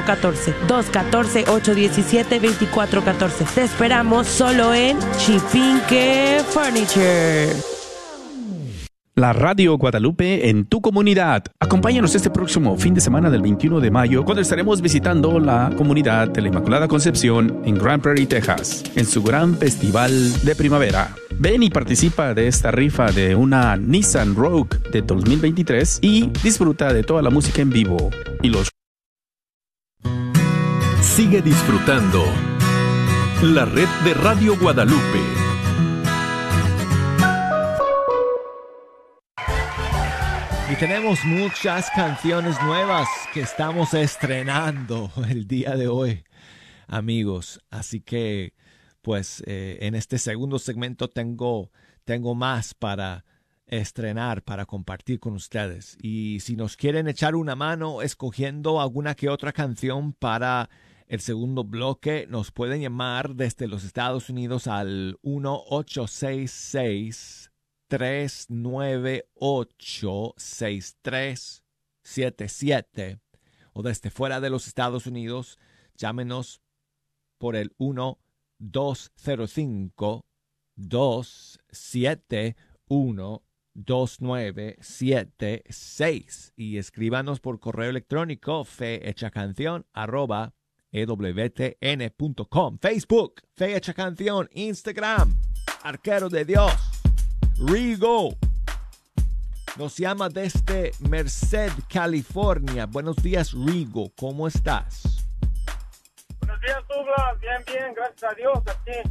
214-817-2414. 0.67 3.45
Te 3.53 3.63
esperamos 3.63 4.27
solo 4.27 4.73
en 4.73 4.97
Chipinque 5.17 6.41
Furniture. 6.49 7.49
la 9.15 9.33
Radio 9.33 9.77
Guadalupe 9.77 10.49
en 10.49 10.65
tu 10.65 10.81
comunidad. 10.81 11.43
Acompáñanos 11.59 12.15
este 12.15 12.31
próximo 12.31 12.75
fin 12.77 12.95
de 12.95 13.01
semana 13.01 13.29
del 13.29 13.43
21 13.43 13.79
de 13.79 13.91
mayo 13.91 14.25
cuando 14.25 14.41
estaremos 14.41 14.81
visitando 14.81 15.39
la 15.39 15.69
comunidad 15.77 16.29
de 16.29 16.41
la 16.41 16.47
Inmaculada 16.47 16.87
Concepción 16.87 17.61
en 17.65 17.75
Grand 17.75 18.01
Prairie, 18.01 18.25
Texas, 18.25 18.83
en 18.95 19.05
su 19.05 19.21
gran 19.21 19.55
festival 19.57 20.11
de 20.43 20.55
primavera. 20.55 21.13
Ven 21.37 21.61
y 21.61 21.69
participa 21.69 22.33
de 22.33 22.47
esta 22.47 22.71
rifa 22.71 23.11
de 23.11 23.35
una 23.35 23.77
Nissan 23.77 24.33
Rogue 24.35 24.79
de 24.91 25.03
2023 25.03 25.99
y 26.01 26.31
disfruta 26.43 26.91
de 26.91 27.03
toda 27.03 27.21
la 27.21 27.29
música 27.29 27.61
en 27.61 27.69
vivo 27.69 28.09
y 28.41 28.49
los 28.49 28.71
Sigue 31.15 31.41
disfrutando 31.41 32.23
la 33.43 33.65
red 33.65 33.89
de 34.05 34.13
Radio 34.13 34.57
Guadalupe. 34.57 35.19
Y 40.71 40.75
tenemos 40.77 41.19
muchas 41.25 41.89
canciones 41.89 42.55
nuevas 42.63 43.09
que 43.33 43.41
estamos 43.41 43.93
estrenando 43.93 45.11
el 45.29 45.47
día 45.47 45.75
de 45.75 45.89
hoy, 45.89 46.23
amigos. 46.87 47.59
Así 47.69 47.99
que, 47.99 48.53
pues, 49.01 49.43
eh, 49.45 49.79
en 49.81 49.95
este 49.95 50.17
segundo 50.17 50.59
segmento 50.59 51.09
tengo, 51.09 51.71
tengo 52.05 52.35
más 52.35 52.73
para 52.73 53.25
estrenar, 53.67 54.43
para 54.43 54.65
compartir 54.65 55.19
con 55.19 55.33
ustedes. 55.33 55.97
Y 56.01 56.39
si 56.39 56.55
nos 56.55 56.77
quieren 56.77 57.09
echar 57.09 57.35
una 57.35 57.57
mano 57.57 58.01
escogiendo 58.01 58.79
alguna 58.79 59.13
que 59.13 59.27
otra 59.27 59.51
canción 59.51 60.13
para 60.13 60.69
el 61.11 61.19
segundo 61.19 61.63
bloque, 61.65 62.25
nos 62.29 62.51
pueden 62.51 62.79
llamar 62.79 63.35
desde 63.35 63.67
los 63.67 63.83
Estados 63.83 64.29
Unidos 64.29 64.67
al 64.67 65.19
1866 65.23 67.51
398 67.89 70.33
6377 70.37 73.19
o 73.73 73.83
desde 73.83 74.09
fuera 74.09 74.39
de 74.39 74.49
los 74.49 74.67
Estados 74.67 75.05
Unidos, 75.05 75.59
llámenos 75.97 76.61
por 77.37 77.57
el 77.57 77.73
1 77.77 78.17
205 78.59 80.25
271 80.77 83.43
2976 83.73 86.53
y 86.55 86.77
escríbanos 86.77 87.41
por 87.41 87.59
correo 87.59 87.89
electrónico 87.89 88.63
canción 89.29 89.85
arroba 89.91 90.53
ewtn.com 90.91 92.77
Facebook, 92.79 93.41
Fe 93.55 93.75
Hecha 93.75 93.93
Canción, 93.93 94.49
Instagram, 94.53 95.37
Arquero 95.83 96.29
de 96.29 96.45
Dios, 96.45 96.73
Rigo. 97.57 98.35
Nos 99.77 99.97
llama 99.97 100.27
desde 100.27 100.91
Merced, 100.99 101.71
California. 101.87 102.85
Buenos 102.85 103.15
días, 103.17 103.53
Rigo. 103.53 104.11
¿Cómo 104.17 104.47
estás? 104.47 105.25
Buenos 106.39 106.59
días, 106.59 106.87
Douglas. 106.89 107.39
Bien, 107.39 107.63
bien, 107.65 107.93
gracias 107.95 108.31
a 108.31 108.35
Dios. 108.35 108.57
Aquí. 108.57 109.09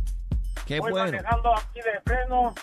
Qué 0.66 0.78
voy 0.80 0.92
bueno. 0.92 1.06
manejando 1.06 1.56
aquí 1.56 1.80
de 1.80 2.00
freno. 2.04 2.54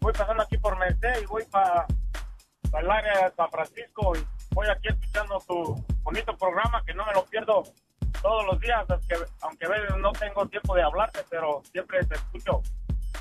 Voy 0.00 0.12
pasando 0.12 0.44
aquí 0.44 0.56
por 0.58 0.78
Merced 0.78 1.22
y 1.22 1.26
voy 1.26 1.44
para 1.50 1.86
el 2.78 2.90
área 2.90 3.28
de 3.28 3.34
San 3.34 3.50
Francisco. 3.50 4.16
Y 4.16 4.24
voy 4.54 4.68
aquí 4.68 4.88
escuchando 4.88 5.42
tu 5.46 5.84
bonito 6.04 6.36
programa 6.36 6.84
que 6.86 6.94
no 6.94 7.04
me 7.04 7.12
lo 7.14 7.24
pierdo 7.24 7.64
todos 8.22 8.44
los 8.46 8.60
días. 8.60 8.84
Aunque, 8.88 9.14
aunque 9.42 9.66
a 9.66 9.68
veces 9.68 9.96
no 9.98 10.12
tengo 10.12 10.46
tiempo 10.46 10.74
de 10.74 10.82
hablarte, 10.82 11.20
pero 11.30 11.62
siempre 11.72 12.04
te 12.06 12.14
escucho. 12.14 12.62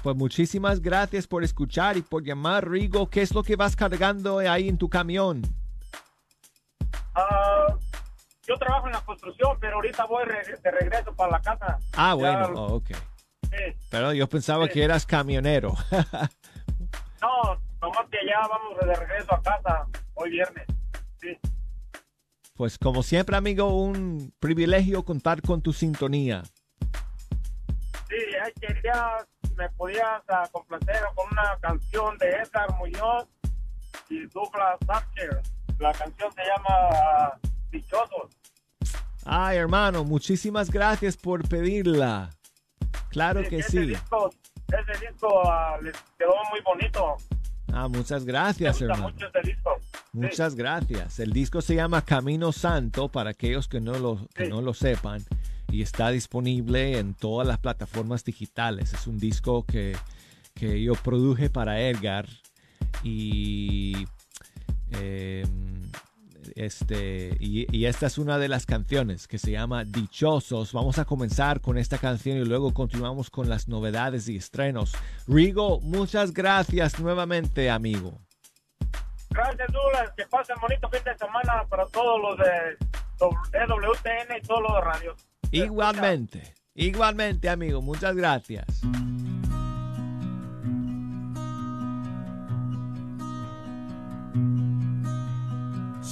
Pues 0.03 0.15
muchísimas 0.15 0.81
gracias 0.81 1.25
por 1.27 1.43
escuchar 1.43 1.97
y 1.97 2.01
por 2.01 2.23
llamar, 2.23 2.69
Rigo. 2.69 3.09
¿Qué 3.09 3.21
es 3.21 3.33
lo 3.33 3.43
que 3.43 3.55
vas 3.55 3.75
cargando 3.75 4.39
ahí 4.39 4.69
en 4.69 4.77
tu 4.77 4.89
camión? 4.89 5.41
Ah, 7.15 7.75
yo 8.47 8.55
trabajo 8.57 8.87
en 8.87 8.93
la 8.93 9.01
construcción, 9.01 9.57
pero 9.59 9.75
ahorita 9.75 10.05
voy 10.05 10.23
re- 10.25 10.43
de 10.63 10.71
regreso 10.71 11.13
para 11.15 11.31
la 11.31 11.41
casa. 11.41 11.79
Ah, 11.93 12.09
Ya, 12.09 12.13
bueno, 12.13 12.47
oh, 12.55 12.75
ok. 12.75 12.89
sí. 13.43 13.75
Pero 13.89 14.13
yo 14.13 14.27
pensaba 14.27 14.65
Sí. 14.67 14.73
que 14.73 14.83
eras 14.83 15.05
camionero. 15.05 15.73
No, 17.19 17.59
nomás 17.81 18.07
que 18.11 18.17
ya 18.27 18.47
vamos 18.47 18.77
de 18.79 18.93
regreso 18.95 19.33
a 19.33 19.41
casa 19.41 19.87
hoy 20.13 20.29
viernes. 20.29 20.67
Sí. 21.19 21.35
Pues 22.57 22.79
como 22.79 23.03
siempre, 23.03 23.37
amigo, 23.37 23.67
un 23.67 24.33
privilegio 24.39 25.05
contar 25.05 25.43
con 25.43 25.61
tu 25.61 25.71
sintonía. 25.71 26.41
Sí, 28.09 28.15
quería, 28.59 29.27
me 29.55 29.69
podías 29.69 30.23
ah, 30.27 30.49
complacer 30.51 31.01
con 31.15 31.27
una 31.31 31.55
canción 31.61 32.17
de 32.17 32.29
Edgar 32.29 32.75
Muñoz 32.79 33.27
y 34.09 34.25
Douglas 34.27 34.79
Thatcher. 34.87 35.41
La 35.77 35.93
canción 35.93 36.31
se 36.33 36.41
llama 36.41 36.69
ah, 36.69 37.37
Dichosos. 37.69 38.35
Ay, 39.23 39.57
hermano, 39.57 40.03
muchísimas 40.03 40.71
gracias 40.71 41.15
por 41.15 41.47
pedirla. 41.47 42.31
Claro 43.09 43.43
que 43.47 43.59
ese 43.59 43.71
sí. 43.71 43.85
Disco, 43.87 44.31
ese 44.67 45.05
disco 45.05 45.47
ah, 45.47 45.77
les 45.81 45.95
quedó 46.17 46.33
muy 46.49 46.61
bonito. 46.61 47.17
Ah, 47.73 47.87
muchas 47.87 48.23
Me 48.23 48.31
gracias, 48.31 48.79
gusta 48.79 48.85
hermano. 48.93 49.13
mucho 49.13 49.27
ese 49.27 49.47
disco. 49.51 49.69
Muchas 50.13 50.55
gracias. 50.55 51.19
El 51.19 51.31
disco 51.31 51.61
se 51.61 51.75
llama 51.75 52.01
Camino 52.03 52.51
Santo 52.51 53.09
para 53.09 53.31
aquellos 53.31 53.67
que 53.67 53.79
no 53.81 53.97
lo, 53.99 54.27
que 54.33 54.47
no 54.47 54.61
lo 54.61 54.73
sepan 54.73 55.23
y 55.71 55.81
está 55.81 56.09
disponible 56.09 56.97
en 56.97 57.13
todas 57.13 57.47
las 57.47 57.59
plataformas 57.59 58.23
digitales. 58.23 58.93
Es 58.93 59.05
un 59.05 59.17
disco 59.19 59.65
que, 59.65 59.95
que 60.55 60.81
yo 60.81 60.93
produje 60.95 61.49
para 61.49 61.81
Edgar 61.81 62.27
y 63.03 64.05
eh, 64.91 65.45
este 66.55 67.35
y, 67.39 67.67
y 67.75 67.85
esta 67.85 68.07
es 68.07 68.17
una 68.17 68.37
de 68.37 68.47
las 68.47 68.65
canciones 68.65 69.27
que 69.27 69.37
se 69.37 69.51
llama 69.51 69.83
Dichosos. 69.83 70.73
Vamos 70.73 70.99
a 70.99 71.05
comenzar 71.05 71.61
con 71.61 71.77
esta 71.77 71.97
canción 71.97 72.37
y 72.37 72.45
luego 72.45 72.73
continuamos 72.73 73.29
con 73.29 73.49
las 73.49 73.67
novedades 73.67 74.27
y 74.29 74.37
estrenos. 74.37 74.93
Rigo, 75.27 75.79
muchas 75.81 76.33
gracias 76.33 76.99
nuevamente, 76.99 77.69
amigo. 77.69 78.19
Gracias, 79.29 79.67
Douglas. 79.71 80.11
Que 80.15 80.25
pasen 80.25 80.55
bonito 80.61 80.89
fin 80.89 81.01
de 81.03 81.17
semana 81.17 81.65
para 81.69 81.85
todos 81.87 82.21
los 82.21 82.37
de 82.37 82.77
WTN 83.19 84.37
y 84.37 84.41
todos 84.47 84.61
los 84.61 84.73
de 84.73 84.81
radio. 84.81 85.15
Igualmente, 85.51 86.53
igualmente, 86.73 87.49
amigo. 87.49 87.81
Muchas 87.81 88.15
gracias. 88.15 88.65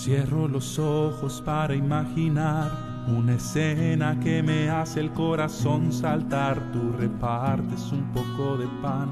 Cierro 0.06 0.48
los 0.48 0.78
ojos 0.78 1.42
para 1.44 1.74
imaginar 1.74 2.70
una 3.08 3.34
escena 3.34 4.20
que 4.20 4.44
me 4.44 4.70
hace 4.70 5.00
el 5.00 5.12
corazón 5.12 5.92
saltar. 5.92 6.62
Tú 6.72 6.92
repartes 6.96 7.92
un 7.92 8.04
poco 8.14 8.56
de 8.56 8.68
pan 8.84 9.10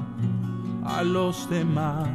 a 0.84 1.02
los 1.02 1.50
demás. 1.50 2.06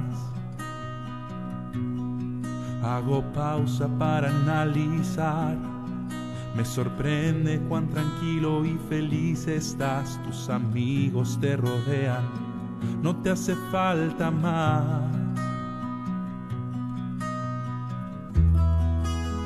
Hago 2.81 3.21
pausa 3.33 3.89
para 3.99 4.29
analizar. 4.29 5.57
Me 6.55 6.63
sorprende 6.63 7.59
cuán 7.67 7.89
tranquilo 7.89 8.63
y 8.63 8.77
feliz 8.87 9.45
estás. 9.49 10.17
Tus 10.23 10.47
amigos 10.47 11.37
te 11.41 11.57
rodean. 11.57 12.23
No 13.03 13.13
te 13.17 13.31
hace 13.31 13.55
falta 13.73 14.31
más. 14.31 15.28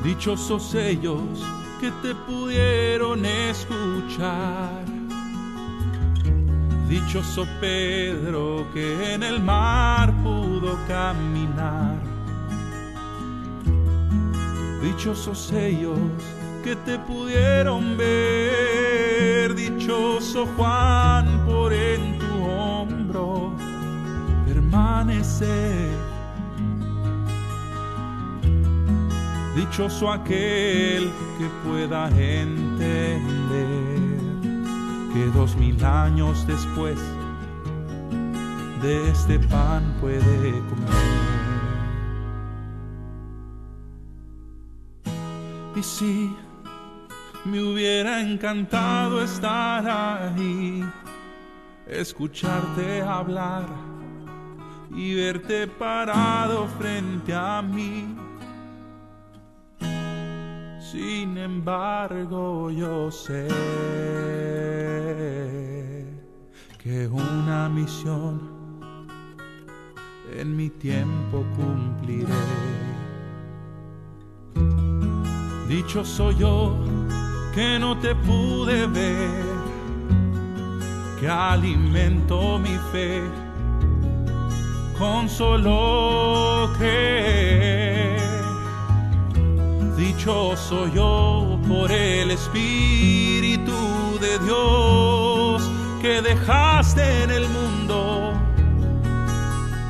Dichosos 0.03 0.75
ellos 0.75 1.41
que 1.79 1.89
te 2.01 2.13
pudieron 2.13 3.25
escuchar. 3.25 4.83
Dichoso 6.89 7.47
Pedro 7.61 8.67
que 8.73 9.13
en 9.13 9.23
el 9.23 9.39
mar 9.39 10.13
pudo 10.21 10.77
caminar. 10.89 11.95
Dichosos 14.81 15.53
ellos 15.53 15.97
que 16.65 16.75
te 16.75 16.99
pudieron 16.99 17.95
ver. 17.95 19.55
Dichoso 19.55 20.45
Juan 20.57 21.45
por 21.45 21.71
en 21.71 22.19
tu 22.19 22.45
hombro 22.45 23.53
permanecer. 24.45 26.12
Dichoso 29.55 30.09
aquel 30.09 31.11
que 31.37 31.47
pueda 31.63 32.09
entender 32.09 33.19
que 35.13 35.25
dos 35.33 35.55
mil 35.55 35.83
años 35.85 36.45
después 36.47 36.97
de 38.81 39.09
este 39.11 39.37
pan 39.39 39.95
puede 40.01 40.51
comer. 40.69 41.33
Y 45.75 45.83
si 45.83 46.35
me 47.45 47.61
hubiera 47.61 48.21
encantado 48.21 49.21
estar 49.21 49.87
ahí, 49.87 50.83
escucharte 51.87 53.01
hablar 53.01 53.65
y 54.95 55.15
verte 55.15 55.67
parado 55.67 56.67
frente 56.79 57.33
a 57.33 57.61
mí. 57.61 58.32
Sin 60.93 61.39
embargo, 61.39 62.69
yo 62.69 63.09
sé 63.09 63.47
que 66.77 67.07
una 67.07 67.67
misión 67.67 68.39
en 70.31 70.55
mi 70.55 70.69
tiempo 70.69 71.43
cumpliré. 71.55 72.27
Dicho 75.67 76.05
soy 76.05 76.35
yo 76.35 76.77
que 77.55 77.79
no 77.79 77.97
te 77.97 78.13
pude 78.13 78.85
ver, 78.85 79.45
que 81.19 81.27
alimento 81.27 82.59
mi 82.59 82.77
fe 82.91 83.23
con 84.99 85.27
solo. 85.27 86.43
Dichoso 90.15 90.87
yo 90.87 91.59
por 91.67 91.91
el 91.91 92.31
Espíritu 92.31 93.73
de 94.21 94.39
Dios 94.45 95.69
que 96.01 96.21
dejaste 96.21 97.23
en 97.23 97.31
el 97.31 97.49
mundo 97.49 98.31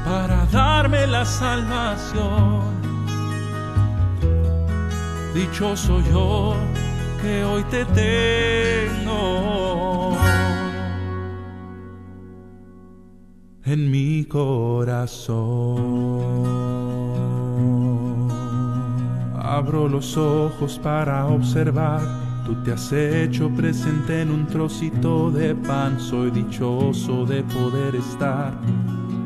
para 0.06 0.46
darme 0.46 1.06
la 1.08 1.26
salvación. 1.26 2.62
Dichoso 5.36 6.02
yo 6.10 6.56
que 7.22 7.44
hoy 7.44 7.64
te 7.66 7.86
tengo 7.86 9.04
en 13.66 13.92
mi 13.92 14.24
corazón. 14.26 15.34
Abro 19.56 19.88
los 19.88 20.18
ojos 20.18 20.80
para 20.80 21.28
observar, 21.28 22.02
tú 22.44 22.56
te 22.64 22.72
has 22.72 22.92
hecho 22.92 23.52
presente 23.52 24.22
en 24.22 24.32
un 24.32 24.48
trocito 24.48 25.30
de 25.30 25.54
pan, 25.54 26.00
soy 26.00 26.32
dichoso 26.32 27.24
de 27.24 27.44
poder 27.44 27.96
estar 27.96 28.60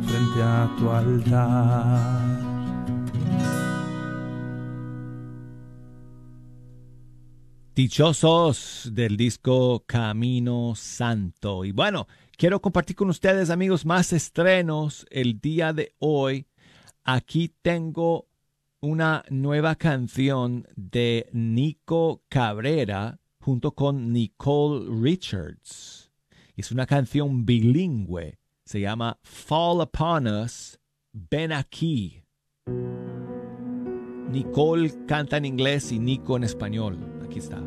frente 0.01 0.43
a 0.43 0.69
tu 0.77 0.89
altar. 0.89 2.21
Dichosos 7.73 8.89
del 8.91 9.15
disco 9.15 9.85
Camino 9.87 10.73
Santo. 10.75 11.63
Y 11.63 11.71
bueno, 11.71 12.05
quiero 12.35 12.61
compartir 12.61 12.97
con 12.97 13.09
ustedes, 13.09 13.49
amigos, 13.49 13.85
más 13.85 14.11
estrenos 14.11 15.05
el 15.09 15.39
día 15.39 15.71
de 15.71 15.93
hoy. 15.99 16.47
Aquí 17.05 17.55
tengo 17.61 18.26
una 18.87 19.23
nueva 19.29 19.75
canción 19.75 20.65
de 20.77 21.27
Nico 21.33 22.23
Cabrera 22.29 23.19
junto 23.41 23.73
con 23.73 24.13
Nicole 24.13 24.87
Richards. 24.89 26.09
Es 26.55 26.71
una 26.71 26.85
canción 26.85 27.45
bilingüe. 27.45 28.39
Se 28.63 28.79
llama 28.79 29.19
Fall 29.23 29.81
Upon 29.81 30.27
Us, 30.27 30.79
Ven 31.11 31.51
aquí. 31.51 32.23
Nicole 34.31 35.05
canta 35.05 35.35
en 35.35 35.43
inglés 35.43 35.91
y 35.91 35.99
Nico 35.99 36.37
en 36.37 36.45
español. 36.45 36.97
Aquí 37.25 37.39
está. 37.39 37.57
A 37.57 37.61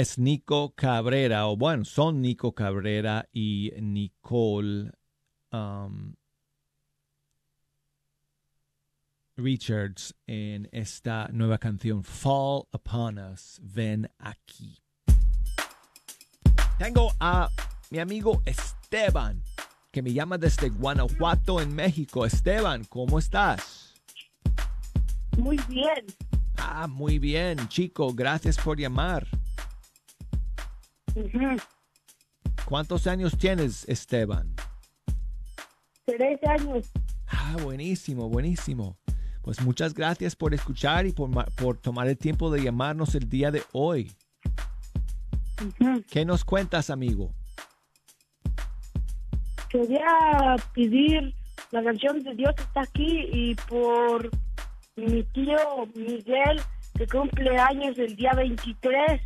es 0.00 0.18
Nico 0.18 0.74
Cabrera, 0.74 1.46
o 1.48 1.56
bueno, 1.56 1.84
son 1.84 2.20
Nico 2.20 2.54
Cabrera 2.54 3.26
y 3.32 3.72
Nicole 3.80 4.90
um, 5.52 6.14
Richards 9.36 10.14
en 10.26 10.68
esta 10.70 11.28
nueva 11.32 11.56
canción 11.56 12.04
Fall 12.04 12.64
Upon 12.72 13.18
Us, 13.18 13.58
ven 13.62 14.10
aquí. 14.18 14.78
Tengo 16.78 17.12
a 17.18 17.48
mi 17.90 17.98
amigo 17.98 18.42
Esteban, 18.44 19.42
que 19.90 20.02
me 20.02 20.12
llama 20.12 20.36
desde 20.36 20.68
Guanajuato, 20.68 21.58
en 21.60 21.74
México. 21.74 22.26
Esteban, 22.26 22.84
¿cómo 22.84 23.18
estás? 23.18 23.94
Muy 25.38 25.58
bien. 25.68 26.04
Ah, 26.58 26.86
muy 26.86 27.18
bien, 27.18 27.66
chico, 27.68 28.12
gracias 28.12 28.58
por 28.58 28.78
llamar. 28.78 29.26
¿Cuántos 32.66 33.06
años 33.06 33.36
tienes, 33.38 33.88
Esteban? 33.88 34.54
Tres 36.04 36.38
años. 36.48 36.90
Ah, 37.28 37.56
buenísimo, 37.62 38.28
buenísimo. 38.28 38.96
Pues 39.42 39.60
muchas 39.60 39.94
gracias 39.94 40.34
por 40.34 40.54
escuchar 40.54 41.06
y 41.06 41.12
por, 41.12 41.30
por 41.54 41.78
tomar 41.78 42.08
el 42.08 42.18
tiempo 42.18 42.50
de 42.50 42.62
llamarnos 42.62 43.14
el 43.14 43.28
día 43.28 43.50
de 43.50 43.62
hoy. 43.72 44.12
¿Qué 46.10 46.24
nos 46.24 46.44
cuentas, 46.44 46.90
amigo? 46.90 47.32
Quería 49.68 50.56
pedir 50.74 51.34
la 51.70 51.82
canción 51.82 52.22
de 52.22 52.34
Dios 52.34 52.54
está 52.58 52.82
aquí 52.82 53.28
y 53.32 53.54
por 53.68 54.30
mi 54.96 55.22
tío 55.24 55.86
Miguel 55.94 56.60
que 56.96 57.06
cumple 57.06 57.58
años 57.58 57.98
el 57.98 58.16
día 58.16 58.32
23 58.34 59.20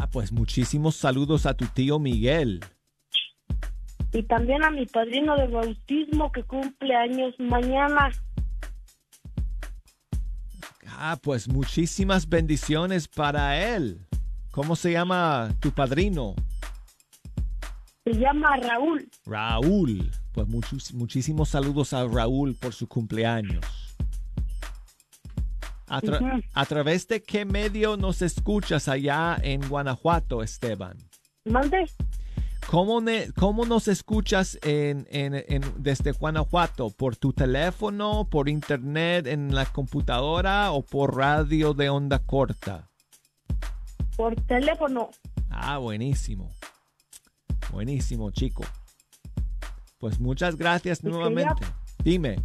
Ah, 0.00 0.08
pues 0.10 0.32
muchísimos 0.32 0.96
saludos 0.96 1.44
a 1.44 1.52
tu 1.54 1.66
tío 1.66 1.98
Miguel. 1.98 2.60
y 4.12 4.22
también 4.24 4.64
a 4.64 4.70
mi 4.70 4.86
padrino 4.86 5.36
de 5.36 5.46
bautismo 5.46 6.32
que 6.32 6.42
cumple 6.42 6.96
años 6.96 7.34
mañana. 7.38 8.10
Ah, 10.88 11.18
pues 11.22 11.46
muchísimas 11.48 12.28
bendiciones 12.28 13.06
para 13.08 13.74
él. 13.76 14.00
¿Cómo 14.50 14.74
se 14.74 14.92
llama 14.92 15.50
tu 15.60 15.70
padrino? 15.70 16.34
Se 18.04 18.14
llama 18.14 18.56
Raúl. 18.56 19.08
Raúl. 19.26 20.10
Pues 20.32 20.48
muchos- 20.48 20.92
muchísimos 20.94 21.50
saludos 21.50 21.92
a 21.92 22.04
Raúl 22.06 22.54
por 22.56 22.72
su 22.72 22.88
cumpleaños. 22.88 23.64
A, 25.90 26.00
tra- 26.00 26.20
Ujú. 26.20 26.42
¿A 26.54 26.66
través 26.66 27.08
de 27.08 27.20
qué 27.22 27.44
medio 27.44 27.96
nos 27.96 28.22
escuchas 28.22 28.86
allá 28.88 29.36
en 29.42 29.60
Guanajuato, 29.68 30.42
Esteban? 30.42 30.96
¿Mande? 31.44 31.90
¿Cómo, 32.68 33.00
ne- 33.00 33.32
cómo 33.32 33.64
nos 33.66 33.88
escuchas 33.88 34.56
en, 34.62 35.08
en- 35.10 35.34
en- 35.34 35.64
desde 35.78 36.12
Guanajuato? 36.12 36.90
¿Por 36.90 37.16
tu 37.16 37.32
teléfono, 37.32 38.28
por 38.30 38.48
internet, 38.48 39.26
en 39.26 39.52
la 39.54 39.66
computadora 39.66 40.70
o 40.70 40.82
por 40.82 41.16
radio 41.16 41.74
de 41.74 41.88
onda 41.90 42.20
corta? 42.20 42.88
Por 44.16 44.36
teléfono. 44.42 45.10
Ah, 45.48 45.78
buenísimo. 45.78 46.52
Buenísimo, 47.72 48.30
chico. 48.30 48.62
Pues 49.98 50.20
muchas 50.20 50.54
gracias 50.56 51.02
nuevamente. 51.02 51.66
Dime. 52.04 52.36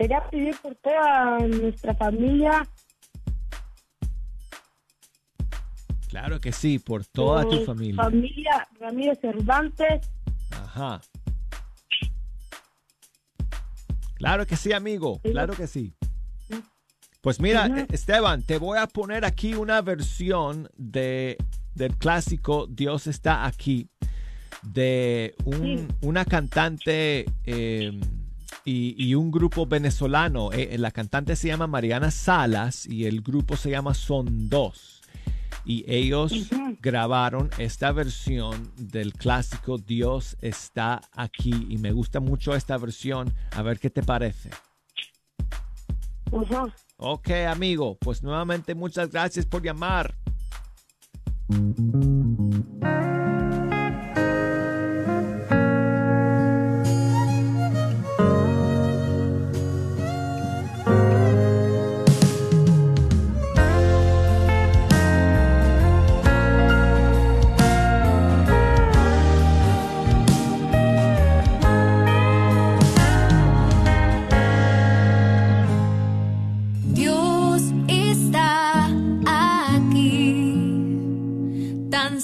Quería 0.00 0.24
pedir 0.30 0.56
por 0.62 0.74
toda 0.76 1.38
nuestra 1.46 1.94
familia, 1.94 2.66
Claro 6.08 6.40
que 6.40 6.52
sí, 6.52 6.78
por 6.78 7.04
toda 7.04 7.42
tu 7.44 7.50
por 7.58 7.66
familia. 7.66 8.02
Familia 8.02 8.68
Ramírez 8.80 9.18
Cervantes, 9.20 10.10
Ajá. 10.52 11.02
Claro 14.14 14.46
que 14.46 14.56
sí, 14.56 14.72
amigo. 14.72 15.20
Claro 15.22 15.52
que 15.54 15.66
sí. 15.66 15.92
Pues 17.20 17.38
mira, 17.38 17.66
eh, 17.66 17.86
Esteban, 17.90 18.42
te 18.42 18.56
voy 18.56 18.78
a 18.78 18.86
poner 18.86 19.26
aquí 19.26 19.52
una 19.54 19.82
versión 19.82 20.70
de, 20.78 21.36
del 21.74 21.94
clásico 21.98 22.66
Dios 22.66 23.06
está 23.06 23.44
aquí, 23.44 23.88
de 24.62 25.34
un- 25.44 25.94
una 26.00 26.24
cantante 26.24 27.26
eh, 27.44 28.00
y, 28.64 28.94
y 29.02 29.14
un 29.14 29.30
grupo 29.30 29.66
venezolano. 29.66 30.52
Eh, 30.52 30.76
la 30.78 30.90
cantante 30.90 31.36
se 31.36 31.48
llama 31.48 31.66
Mariana 31.66 32.10
Salas 32.10 32.86
y 32.86 33.06
el 33.06 33.22
grupo 33.22 33.56
se 33.56 33.70
llama 33.70 33.94
Son 33.94 34.48
Dos. 34.48 35.02
Y 35.64 35.84
ellos 35.86 36.32
grabaron 36.80 37.50
esta 37.58 37.92
versión 37.92 38.72
del 38.76 39.12
clásico 39.12 39.78
Dios 39.78 40.36
está 40.40 41.02
aquí. 41.12 41.66
Y 41.68 41.78
me 41.78 41.92
gusta 41.92 42.20
mucho 42.20 42.54
esta 42.54 42.78
versión. 42.78 43.32
A 43.52 43.62
ver 43.62 43.78
qué 43.78 43.90
te 43.90 44.02
parece. 44.02 44.50
Ok, 46.96 47.30
amigo. 47.48 47.98
Pues 48.00 48.22
nuevamente 48.22 48.74
muchas 48.74 49.10
gracias 49.10 49.46
por 49.46 49.62
llamar. 49.62 50.14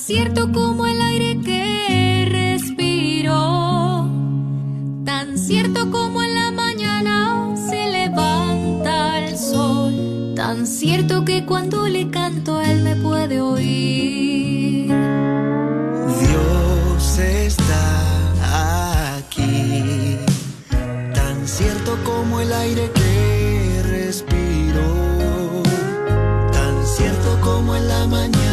Cierto 0.06 0.52
como 0.52 0.86
el 0.86 1.00
aire 1.00 1.40
que 1.40 2.28
respiro, 2.30 4.08
tan 5.04 5.36
cierto 5.36 5.90
como 5.90 6.22
en 6.22 6.32
la 6.32 6.52
mañana 6.52 7.56
se 7.56 7.90
levanta 7.90 9.18
el 9.18 9.36
sol, 9.36 10.32
tan 10.36 10.64
cierto 10.64 11.24
que 11.24 11.44
cuando 11.44 11.88
le 11.88 12.08
canto 12.08 12.62
él 12.62 12.84
me 12.84 12.94
puede 12.94 13.40
oír. 13.40 14.94
Dios 16.20 17.18
está 17.18 19.16
aquí, 19.18 20.18
tan 21.14 21.48
cierto 21.48 21.98
como 22.04 22.38
el 22.38 22.52
aire 22.52 22.92
que 22.94 23.82
respiro, 23.82 24.84
tan 26.52 26.86
cierto 26.86 27.40
como 27.40 27.74
en 27.74 27.88
la 27.88 28.06
mañana 28.06 28.45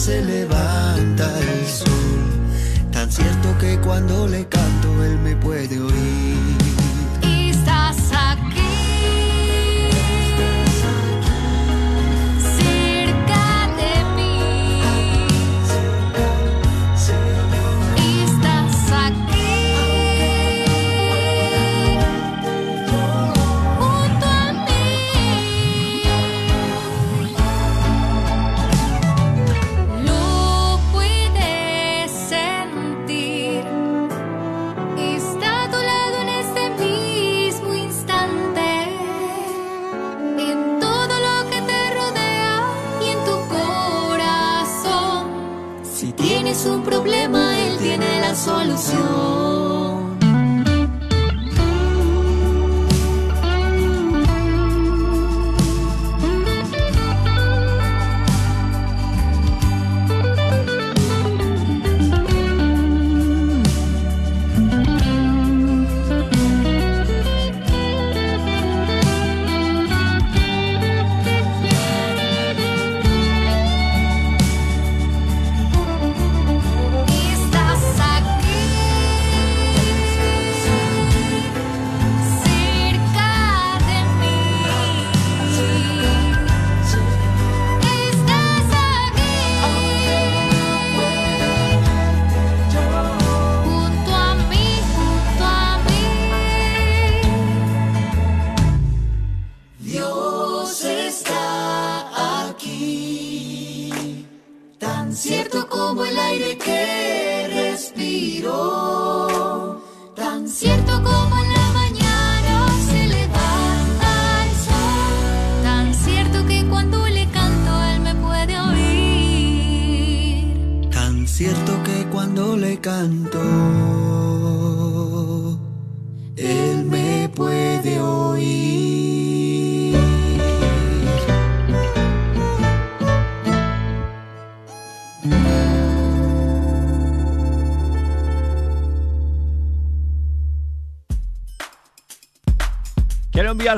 se 0.00 0.24
levanta 0.24 1.26
el 1.40 1.66
sol, 1.66 2.90
tan 2.90 3.12
cierto 3.12 3.58
que 3.58 3.78
cuando 3.80 4.26
le 4.28 4.48
canto 4.48 5.04
él 5.04 5.18
me 5.18 5.36
puede 5.36 5.78
oír. 5.78 6.39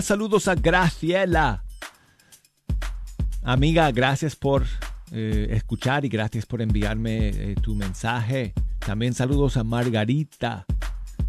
Saludos 0.01 0.49
a 0.49 0.55
Graciela. 0.55 1.65
Amiga, 3.43 3.91
gracias 3.91 4.37
por 4.37 4.65
eh, 5.11 5.49
escuchar 5.51 6.07
y 6.07 6.09
gracias 6.09 6.47
por 6.47 6.63
enviarme 6.63 7.29
eh, 7.29 7.55
tu 7.61 7.75
mensaje. 7.75 8.55
También 8.79 9.13
saludos 9.13 9.59
a 9.59 9.65
Margarita. 9.65 10.65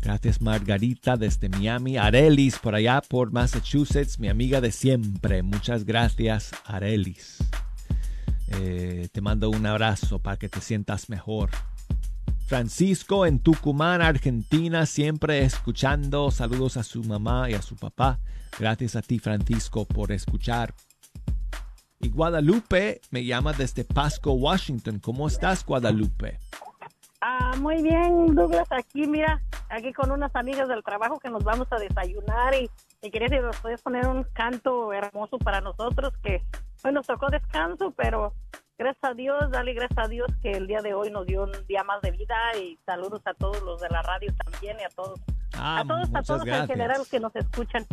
Gracias 0.01 0.41
Margarita 0.41 1.17
desde 1.17 1.49
Miami. 1.49 1.97
Arelis 1.97 2.57
por 2.59 2.75
allá 2.75 3.01
por 3.01 3.33
Massachusetts, 3.33 4.19
mi 4.19 4.29
amiga 4.29 4.61
de 4.61 4.71
siempre. 4.71 5.43
Muchas 5.43 5.83
gracias 5.83 6.51
Arelis. 6.63 7.39
Eh, 8.47 9.09
te 9.11 9.19
mando 9.19 9.49
un 9.49 9.65
abrazo 9.65 10.19
para 10.19 10.37
que 10.37 10.47
te 10.47 10.61
sientas 10.61 11.09
mejor. 11.09 11.49
Francisco 12.45 13.25
en 13.25 13.39
Tucumán, 13.39 14.01
Argentina, 14.01 14.85
siempre 14.85 15.43
escuchando. 15.43 16.31
Saludos 16.31 16.77
a 16.77 16.83
su 16.83 17.03
mamá 17.03 17.49
y 17.49 17.55
a 17.55 17.61
su 17.61 17.75
papá. 17.75 18.19
Gracias 18.59 18.95
a 18.95 19.01
ti, 19.01 19.19
Francisco, 19.19 19.85
por 19.85 20.11
escuchar. 20.11 20.73
Y 21.99 22.09
Guadalupe 22.09 23.01
me 23.11 23.23
llama 23.23 23.53
desde 23.53 23.83
Pasco, 23.83 24.33
Washington. 24.33 24.99
¿Cómo 24.99 25.27
estás, 25.27 25.65
Guadalupe? 25.65 26.37
Ah, 27.21 27.53
muy 27.59 27.81
bien, 27.81 28.35
Douglas, 28.35 28.67
aquí, 28.71 29.07
mira, 29.07 29.41
aquí 29.69 29.93
con 29.93 30.11
unas 30.11 30.35
amigas 30.35 30.67
del 30.67 30.83
trabajo 30.83 31.19
que 31.19 31.29
nos 31.29 31.41
vamos 31.45 31.67
a 31.71 31.77
desayunar 31.77 32.53
y, 32.53 32.69
y 33.01 33.11
quería 33.11 33.29
si 33.29 33.39
nos 33.39 33.55
puedes 33.61 33.81
poner 33.81 34.05
un 34.07 34.25
canto 34.33 34.91
hermoso 34.91 35.37
para 35.37 35.61
nosotros 35.61 36.13
que 36.21 36.43
hoy 36.83 36.91
nos 36.91 37.07
tocó 37.07 37.29
descanso, 37.29 37.93
pero 37.95 38.33
gracias 38.77 39.11
a 39.11 39.13
Dios, 39.13 39.51
dale 39.51 39.73
gracias 39.73 40.05
a 40.05 40.09
Dios 40.09 40.27
que 40.41 40.51
el 40.51 40.67
día 40.67 40.81
de 40.81 40.93
hoy 40.93 41.11
nos 41.11 41.25
dio 41.25 41.43
un 41.43 41.53
día 41.65 41.85
más 41.85 42.01
de 42.01 42.11
vida 42.11 42.35
y 42.61 42.77
saludos 42.85 43.21
a 43.23 43.33
todos 43.33 43.63
los 43.63 43.79
de 43.79 43.87
la 43.87 44.01
radio 44.01 44.33
también 44.43 44.75
y 44.81 44.83
a 44.83 44.89
todos, 44.89 45.17
Ah, 45.55 45.79
a 45.79 45.85
todos, 45.85 46.09
a 46.13 46.23
todos 46.23 46.45
en 46.45 46.67
general 46.67 47.01
que 47.09 47.19
nos 47.19 47.33
escuchan. 47.35 47.85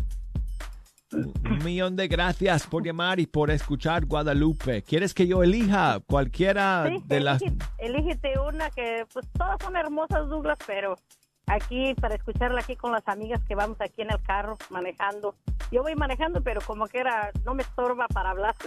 Un 1.13 1.65
millón 1.65 1.97
de 1.97 2.07
gracias 2.09 2.67
por 2.67 2.85
llamar 2.85 3.19
y 3.21 3.27
por 3.27 3.51
escuchar, 3.51 4.07
Guadalupe. 4.07 4.83
¿Quieres 4.83 5.13
que 5.13 5.27
yo 5.27 5.43
elija 5.43 6.01
cualquiera 6.07 6.85
Sí, 6.89 7.03
de 7.07 7.21
las... 7.21 7.43
elígete, 7.43 7.65
elígete 7.79 8.39
una 8.39 8.71
que, 8.71 9.07
pues 9.13 9.27
todas 9.37 9.57
son 9.61 9.77
hermosas, 9.77 10.29
Douglas, 10.29 10.59
pero 10.67 10.97
aquí 11.47 11.95
para 11.95 12.15
escucharla 12.15 12.61
aquí 12.61 12.77
con 12.77 12.93
las 12.93 13.07
amigas 13.09 13.41
que 13.47 13.55
vamos 13.55 13.81
aquí 13.81 14.03
en 14.03 14.11
el 14.11 14.23
carro 14.23 14.57
manejando. 14.71 15.35
Yo 15.71 15.83
voy 15.83 15.95
manejando, 15.95 16.43
pero 16.43 16.61
como 16.61 16.87
que 16.87 16.99
era, 16.99 17.31
no 17.45 17.55
me 17.55 17.63
estorba 17.63 18.07
para 18.09 18.31
hablar. 18.31 18.55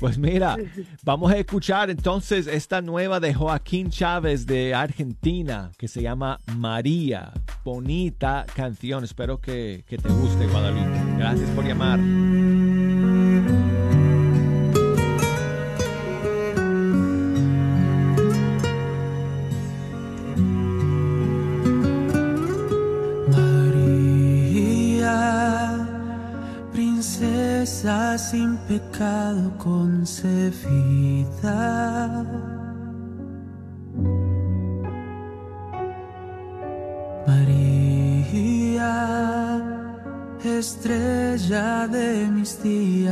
Pues 0.00 0.18
mira, 0.18 0.56
vamos 1.02 1.32
a 1.32 1.36
escuchar 1.38 1.90
entonces 1.90 2.46
esta 2.46 2.80
nueva 2.80 3.20
de 3.20 3.34
Joaquín 3.34 3.90
Chávez 3.90 4.46
de 4.46 4.74
Argentina 4.74 5.70
que 5.76 5.88
se 5.88 6.02
llama 6.02 6.38
María. 6.56 7.32
Bonita 7.64 8.44
canción. 8.54 9.04
Espero 9.04 9.40
que, 9.40 9.84
que 9.88 9.98
te 9.98 10.08
guste, 10.08 10.46
Guadalupe. 10.46 11.16
Gracias 11.16 11.50
por 11.50 11.64
llamar. 11.64 11.98
Sin 28.30 28.58
pecado 28.68 29.56
concebida. 29.56 30.36
María, 37.26 38.94
estrella 40.44 41.88
de 41.88 42.28
mis 42.30 42.62
días, 42.62 43.07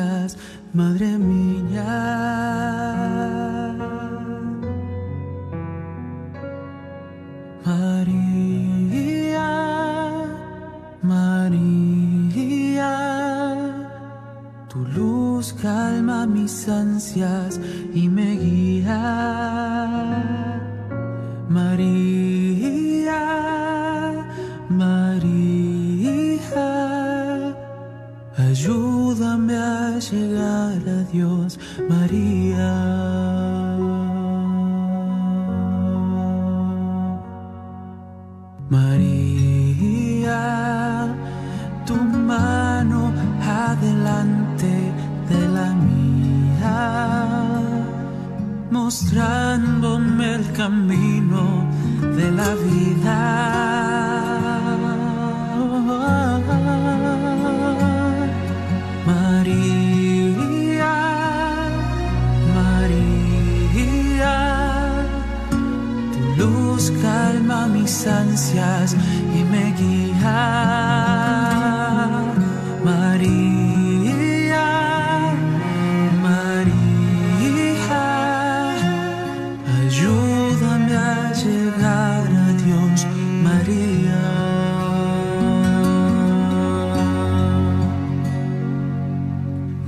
María. 83.47 84.22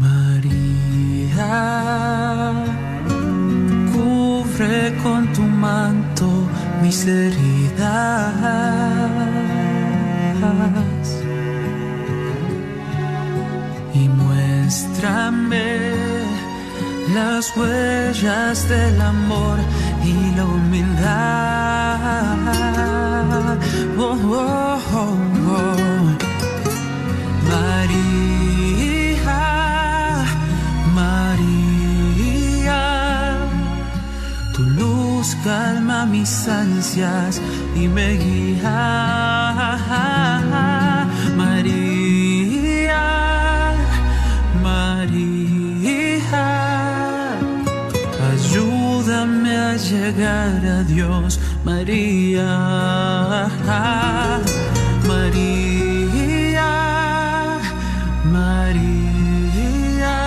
María, 0.04 1.54
cubre 3.92 4.78
con 5.02 5.20
tu 5.32 5.42
manto 5.42 6.28
mis 6.82 6.98
heridas 7.06 8.34
y 14.00 14.08
muéstrame 14.20 15.68
las 17.14 17.56
huellas 17.56 18.68
del 18.68 19.00
amor 19.00 19.58
mis 36.18 36.48
ansias 36.48 37.40
y 37.76 37.86
me 37.86 38.16
guía. 38.16 38.80
María, 41.36 43.04
María, 44.62 46.46
ayúdame 48.32 49.56
a 49.56 49.76
llegar 49.76 50.60
a 50.78 50.82
Dios, 50.84 51.38
María. 51.64 52.50
María, 55.10 56.70
María. 58.36 60.18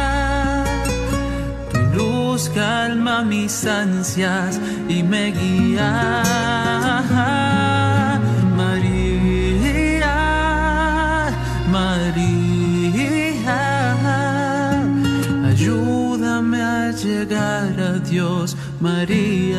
Tu 1.72 1.80
luz 1.98 2.50
calma 2.56 3.24
mis 3.24 3.66
ansias 3.66 4.61
y 4.92 5.04
me 5.04 5.32
guía. 5.32 5.90
María, 8.62 10.16
María. 11.76 12.92
Ayúdame 15.52 16.62
a 16.62 16.92
llegar 16.92 17.80
a 17.80 18.00
Dios, 18.00 18.58
María. 18.80 19.51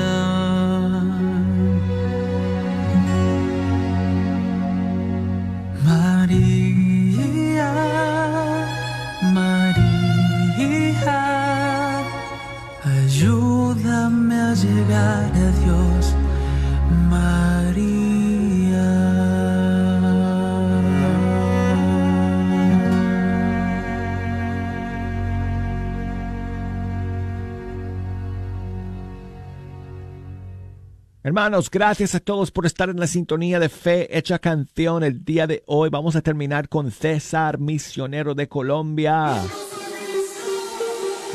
Hermanos, 31.25 31.71
gracias 31.71 32.17
a 32.17 32.21
todos 32.21 32.51
por 32.51 32.67
estar 32.67 32.89
en 32.89 32.99
la 32.99 33.07
sintonía 33.07 33.61
de 33.61 33.69
Fe 33.69 34.19
Hecha 34.19 34.41
Canción 34.41 35.05
el 35.05 35.25
día 35.25 35.47
de 35.47 35.63
hoy. 35.67 35.89
Vamos 35.89 36.17
a 36.17 36.21
terminar 36.21 36.69
con 36.69 36.91
César, 36.91 37.61
misionero 37.61 38.35
de 38.35 38.49
Colombia. 38.49 39.41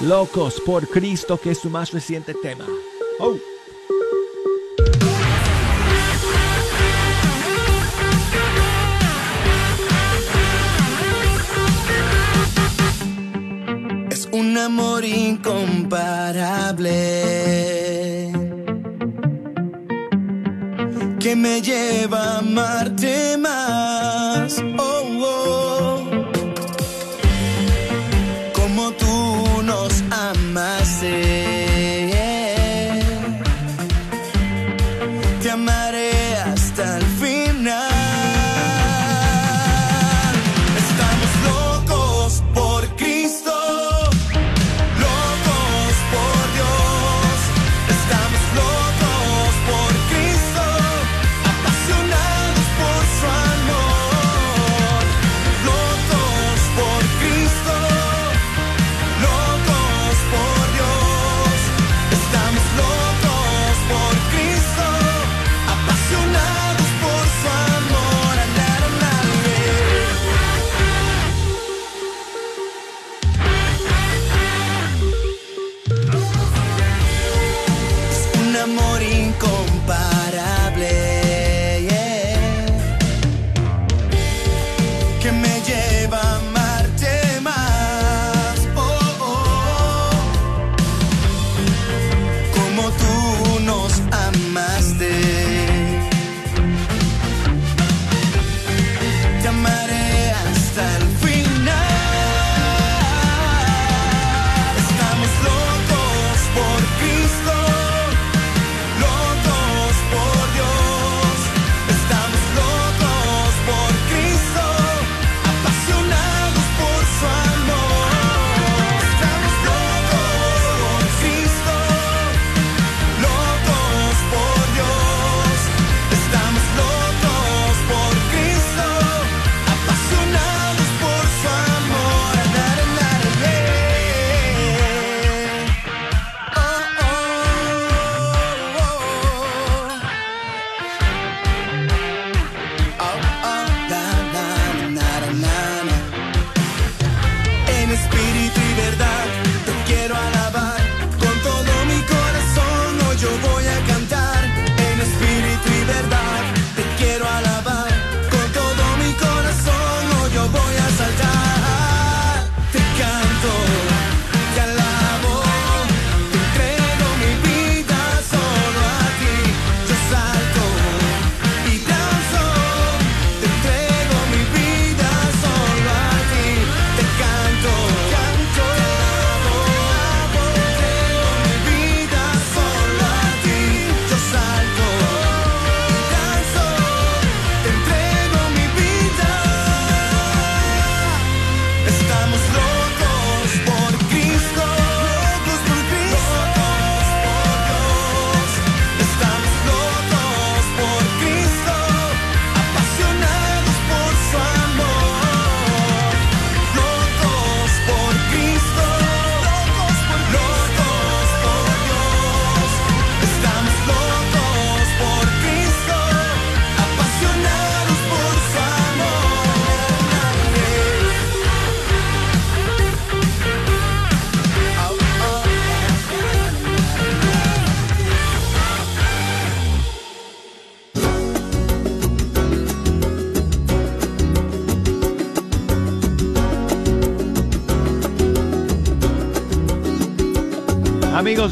Locos 0.04 0.62
por 0.66 0.90
Cristo, 0.90 1.40
que 1.40 1.52
es 1.52 1.60
su 1.60 1.70
más 1.70 1.94
reciente 1.94 2.34
tema. 2.34 2.66
Oh. 3.22 3.38
Es 14.12 14.28
un 14.34 14.58
amor 14.58 15.06
incomparable 15.06 17.87
que 21.28 21.36
me 21.36 21.62
lleva 21.62 22.20
a 22.20 22.38
amarte 22.38 23.36
más. 23.38 23.87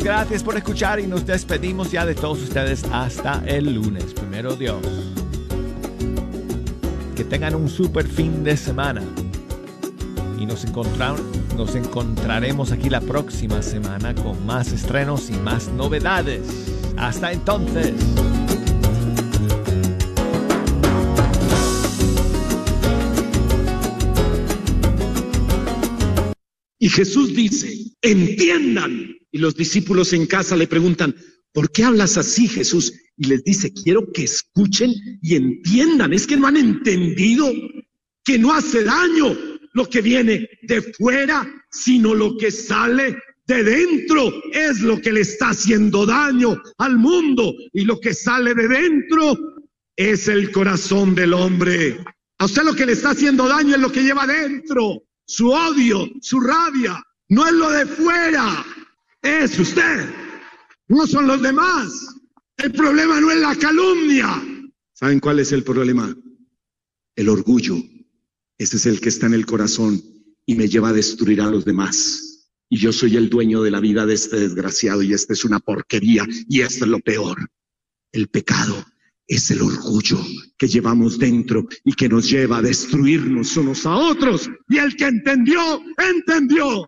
Gracias 0.06 0.44
por 0.44 0.56
escuchar 0.56 1.00
y 1.00 1.08
nos 1.08 1.26
despedimos 1.26 1.92
ya 1.92 2.06
de 2.06 2.14
todos 2.14 2.40
ustedes 2.44 2.84
hasta 2.92 3.42
el 3.48 3.74
lunes. 3.74 4.14
Primero 4.14 4.56
Dios. 4.56 4.80
Que 7.16 7.24
tengan 7.24 7.56
un 7.56 7.68
super 7.68 8.08
fin 8.08 8.44
de 8.44 8.56
semana. 8.56 9.02
Y 10.40 10.46
nos, 10.46 10.64
nos 11.58 11.76
encontraremos 11.76 12.72
aquí 12.72 12.88
la 12.88 13.02
próxima 13.02 13.64
semana 13.64 14.14
con 14.14 14.46
más 14.46 14.72
estrenos 14.72 15.32
y 15.32 15.34
más 15.34 15.70
novedades. 15.70 16.42
Hasta 16.98 17.32
entonces. 17.32 17.96
Y 26.78 26.90
Jesús 26.90 27.36
dice, 27.36 27.92
entiendan. 28.04 29.15
Y 29.36 29.38
los 29.38 29.54
discípulos 29.54 30.14
en 30.14 30.28
casa 30.28 30.56
le 30.56 30.66
preguntan, 30.66 31.14
¿por 31.52 31.70
qué 31.70 31.84
hablas 31.84 32.16
así, 32.16 32.48
Jesús? 32.48 32.94
Y 33.18 33.28
les 33.28 33.44
dice, 33.44 33.74
quiero 33.74 34.10
que 34.14 34.24
escuchen 34.24 34.94
y 35.22 35.36
entiendan. 35.36 36.14
Es 36.14 36.26
que 36.26 36.38
no 36.38 36.48
han 36.48 36.56
entendido 36.56 37.52
que 38.24 38.40
no 38.40 38.54
hace 38.54 38.86
daño 38.86 39.38
lo 39.74 39.90
que 39.90 40.02
viene 40.02 40.48
de 40.62 40.82
fuera, 40.82 41.46
sino 41.70 42.16
lo 42.16 42.38
que 42.38 42.50
sale 42.50 43.18
de 43.46 43.62
dentro 43.66 44.32
es 44.54 44.80
lo 44.80 45.02
que 45.02 45.12
le 45.12 45.20
está 45.20 45.50
haciendo 45.50 46.06
daño 46.06 46.56
al 46.78 46.96
mundo. 46.96 47.54
Y 47.74 47.84
lo 47.84 48.00
que 48.00 48.14
sale 48.14 48.54
de 48.54 48.70
dentro 48.70 49.38
es 49.98 50.30
el 50.30 50.50
corazón 50.50 51.14
del 51.14 51.34
hombre. 51.34 52.00
A 52.38 52.46
usted 52.46 52.64
lo 52.64 52.74
que 52.74 52.86
le 52.86 52.94
está 52.94 53.10
haciendo 53.10 53.50
daño 53.50 53.76
es 53.76 53.82
lo 53.82 53.92
que 53.92 54.04
lleva 54.04 54.26
dentro 54.26 55.04
su 55.26 55.52
odio, 55.52 56.08
su 56.22 56.40
rabia. 56.40 57.04
No 57.28 57.46
es 57.46 57.54
lo 57.54 57.70
de 57.72 57.86
fuera, 57.86 58.66
es 59.26 59.58
usted. 59.60 60.10
No 60.88 61.08
son 61.08 61.28
los 61.28 61.42
demás. 61.42 62.16
El 62.58 62.72
problema 62.72 63.20
no 63.20 63.32
es 63.32 63.40
la 63.40 63.56
calumnia. 63.56 64.42
¿Saben 64.94 65.20
cuál 65.20 65.40
es 65.40 65.52
el 65.52 65.64
problema? 65.64 66.16
El 67.16 67.30
orgullo. 67.30 67.76
Ese 68.58 68.78
es 68.78 68.86
el 68.86 69.02
que 69.02 69.10
está 69.10 69.26
en 69.26 69.34
el 69.34 69.46
corazón 69.46 70.02
y 70.46 70.56
me 70.56 70.70
lleva 70.70 70.90
a 70.90 70.94
destruir 70.94 71.42
a 71.42 71.50
los 71.50 71.66
demás. 71.66 72.52
Y 72.70 72.78
yo 72.78 72.94
soy 72.94 73.18
el 73.18 73.30
dueño 73.30 73.62
de 73.62 73.72
la 73.72 73.80
vida 73.80 74.06
de 74.06 74.14
este 74.14 74.40
desgraciado 74.40 75.02
y 75.02 75.14
esta 75.14 75.34
es 75.34 75.44
una 75.44 75.60
porquería 75.60 76.26
y 76.48 76.62
esto 76.62 76.86
es 76.86 76.92
lo 76.92 77.00
peor. 77.00 77.50
El 78.12 78.28
pecado 78.28 78.86
es 79.28 79.50
el 79.52 79.62
orgullo 79.62 80.20
que 80.58 80.68
llevamos 80.68 81.18
dentro 81.18 81.68
y 81.84 81.94
que 81.94 82.08
nos 82.08 82.30
lleva 82.30 82.58
a 82.58 82.62
destruirnos 82.62 83.58
unos 83.58 83.86
a 83.86 83.96
otros. 83.96 84.50
Y 84.70 84.78
el 84.78 84.96
que 84.96 85.06
entendió, 85.06 85.82
entendió. 85.98 86.88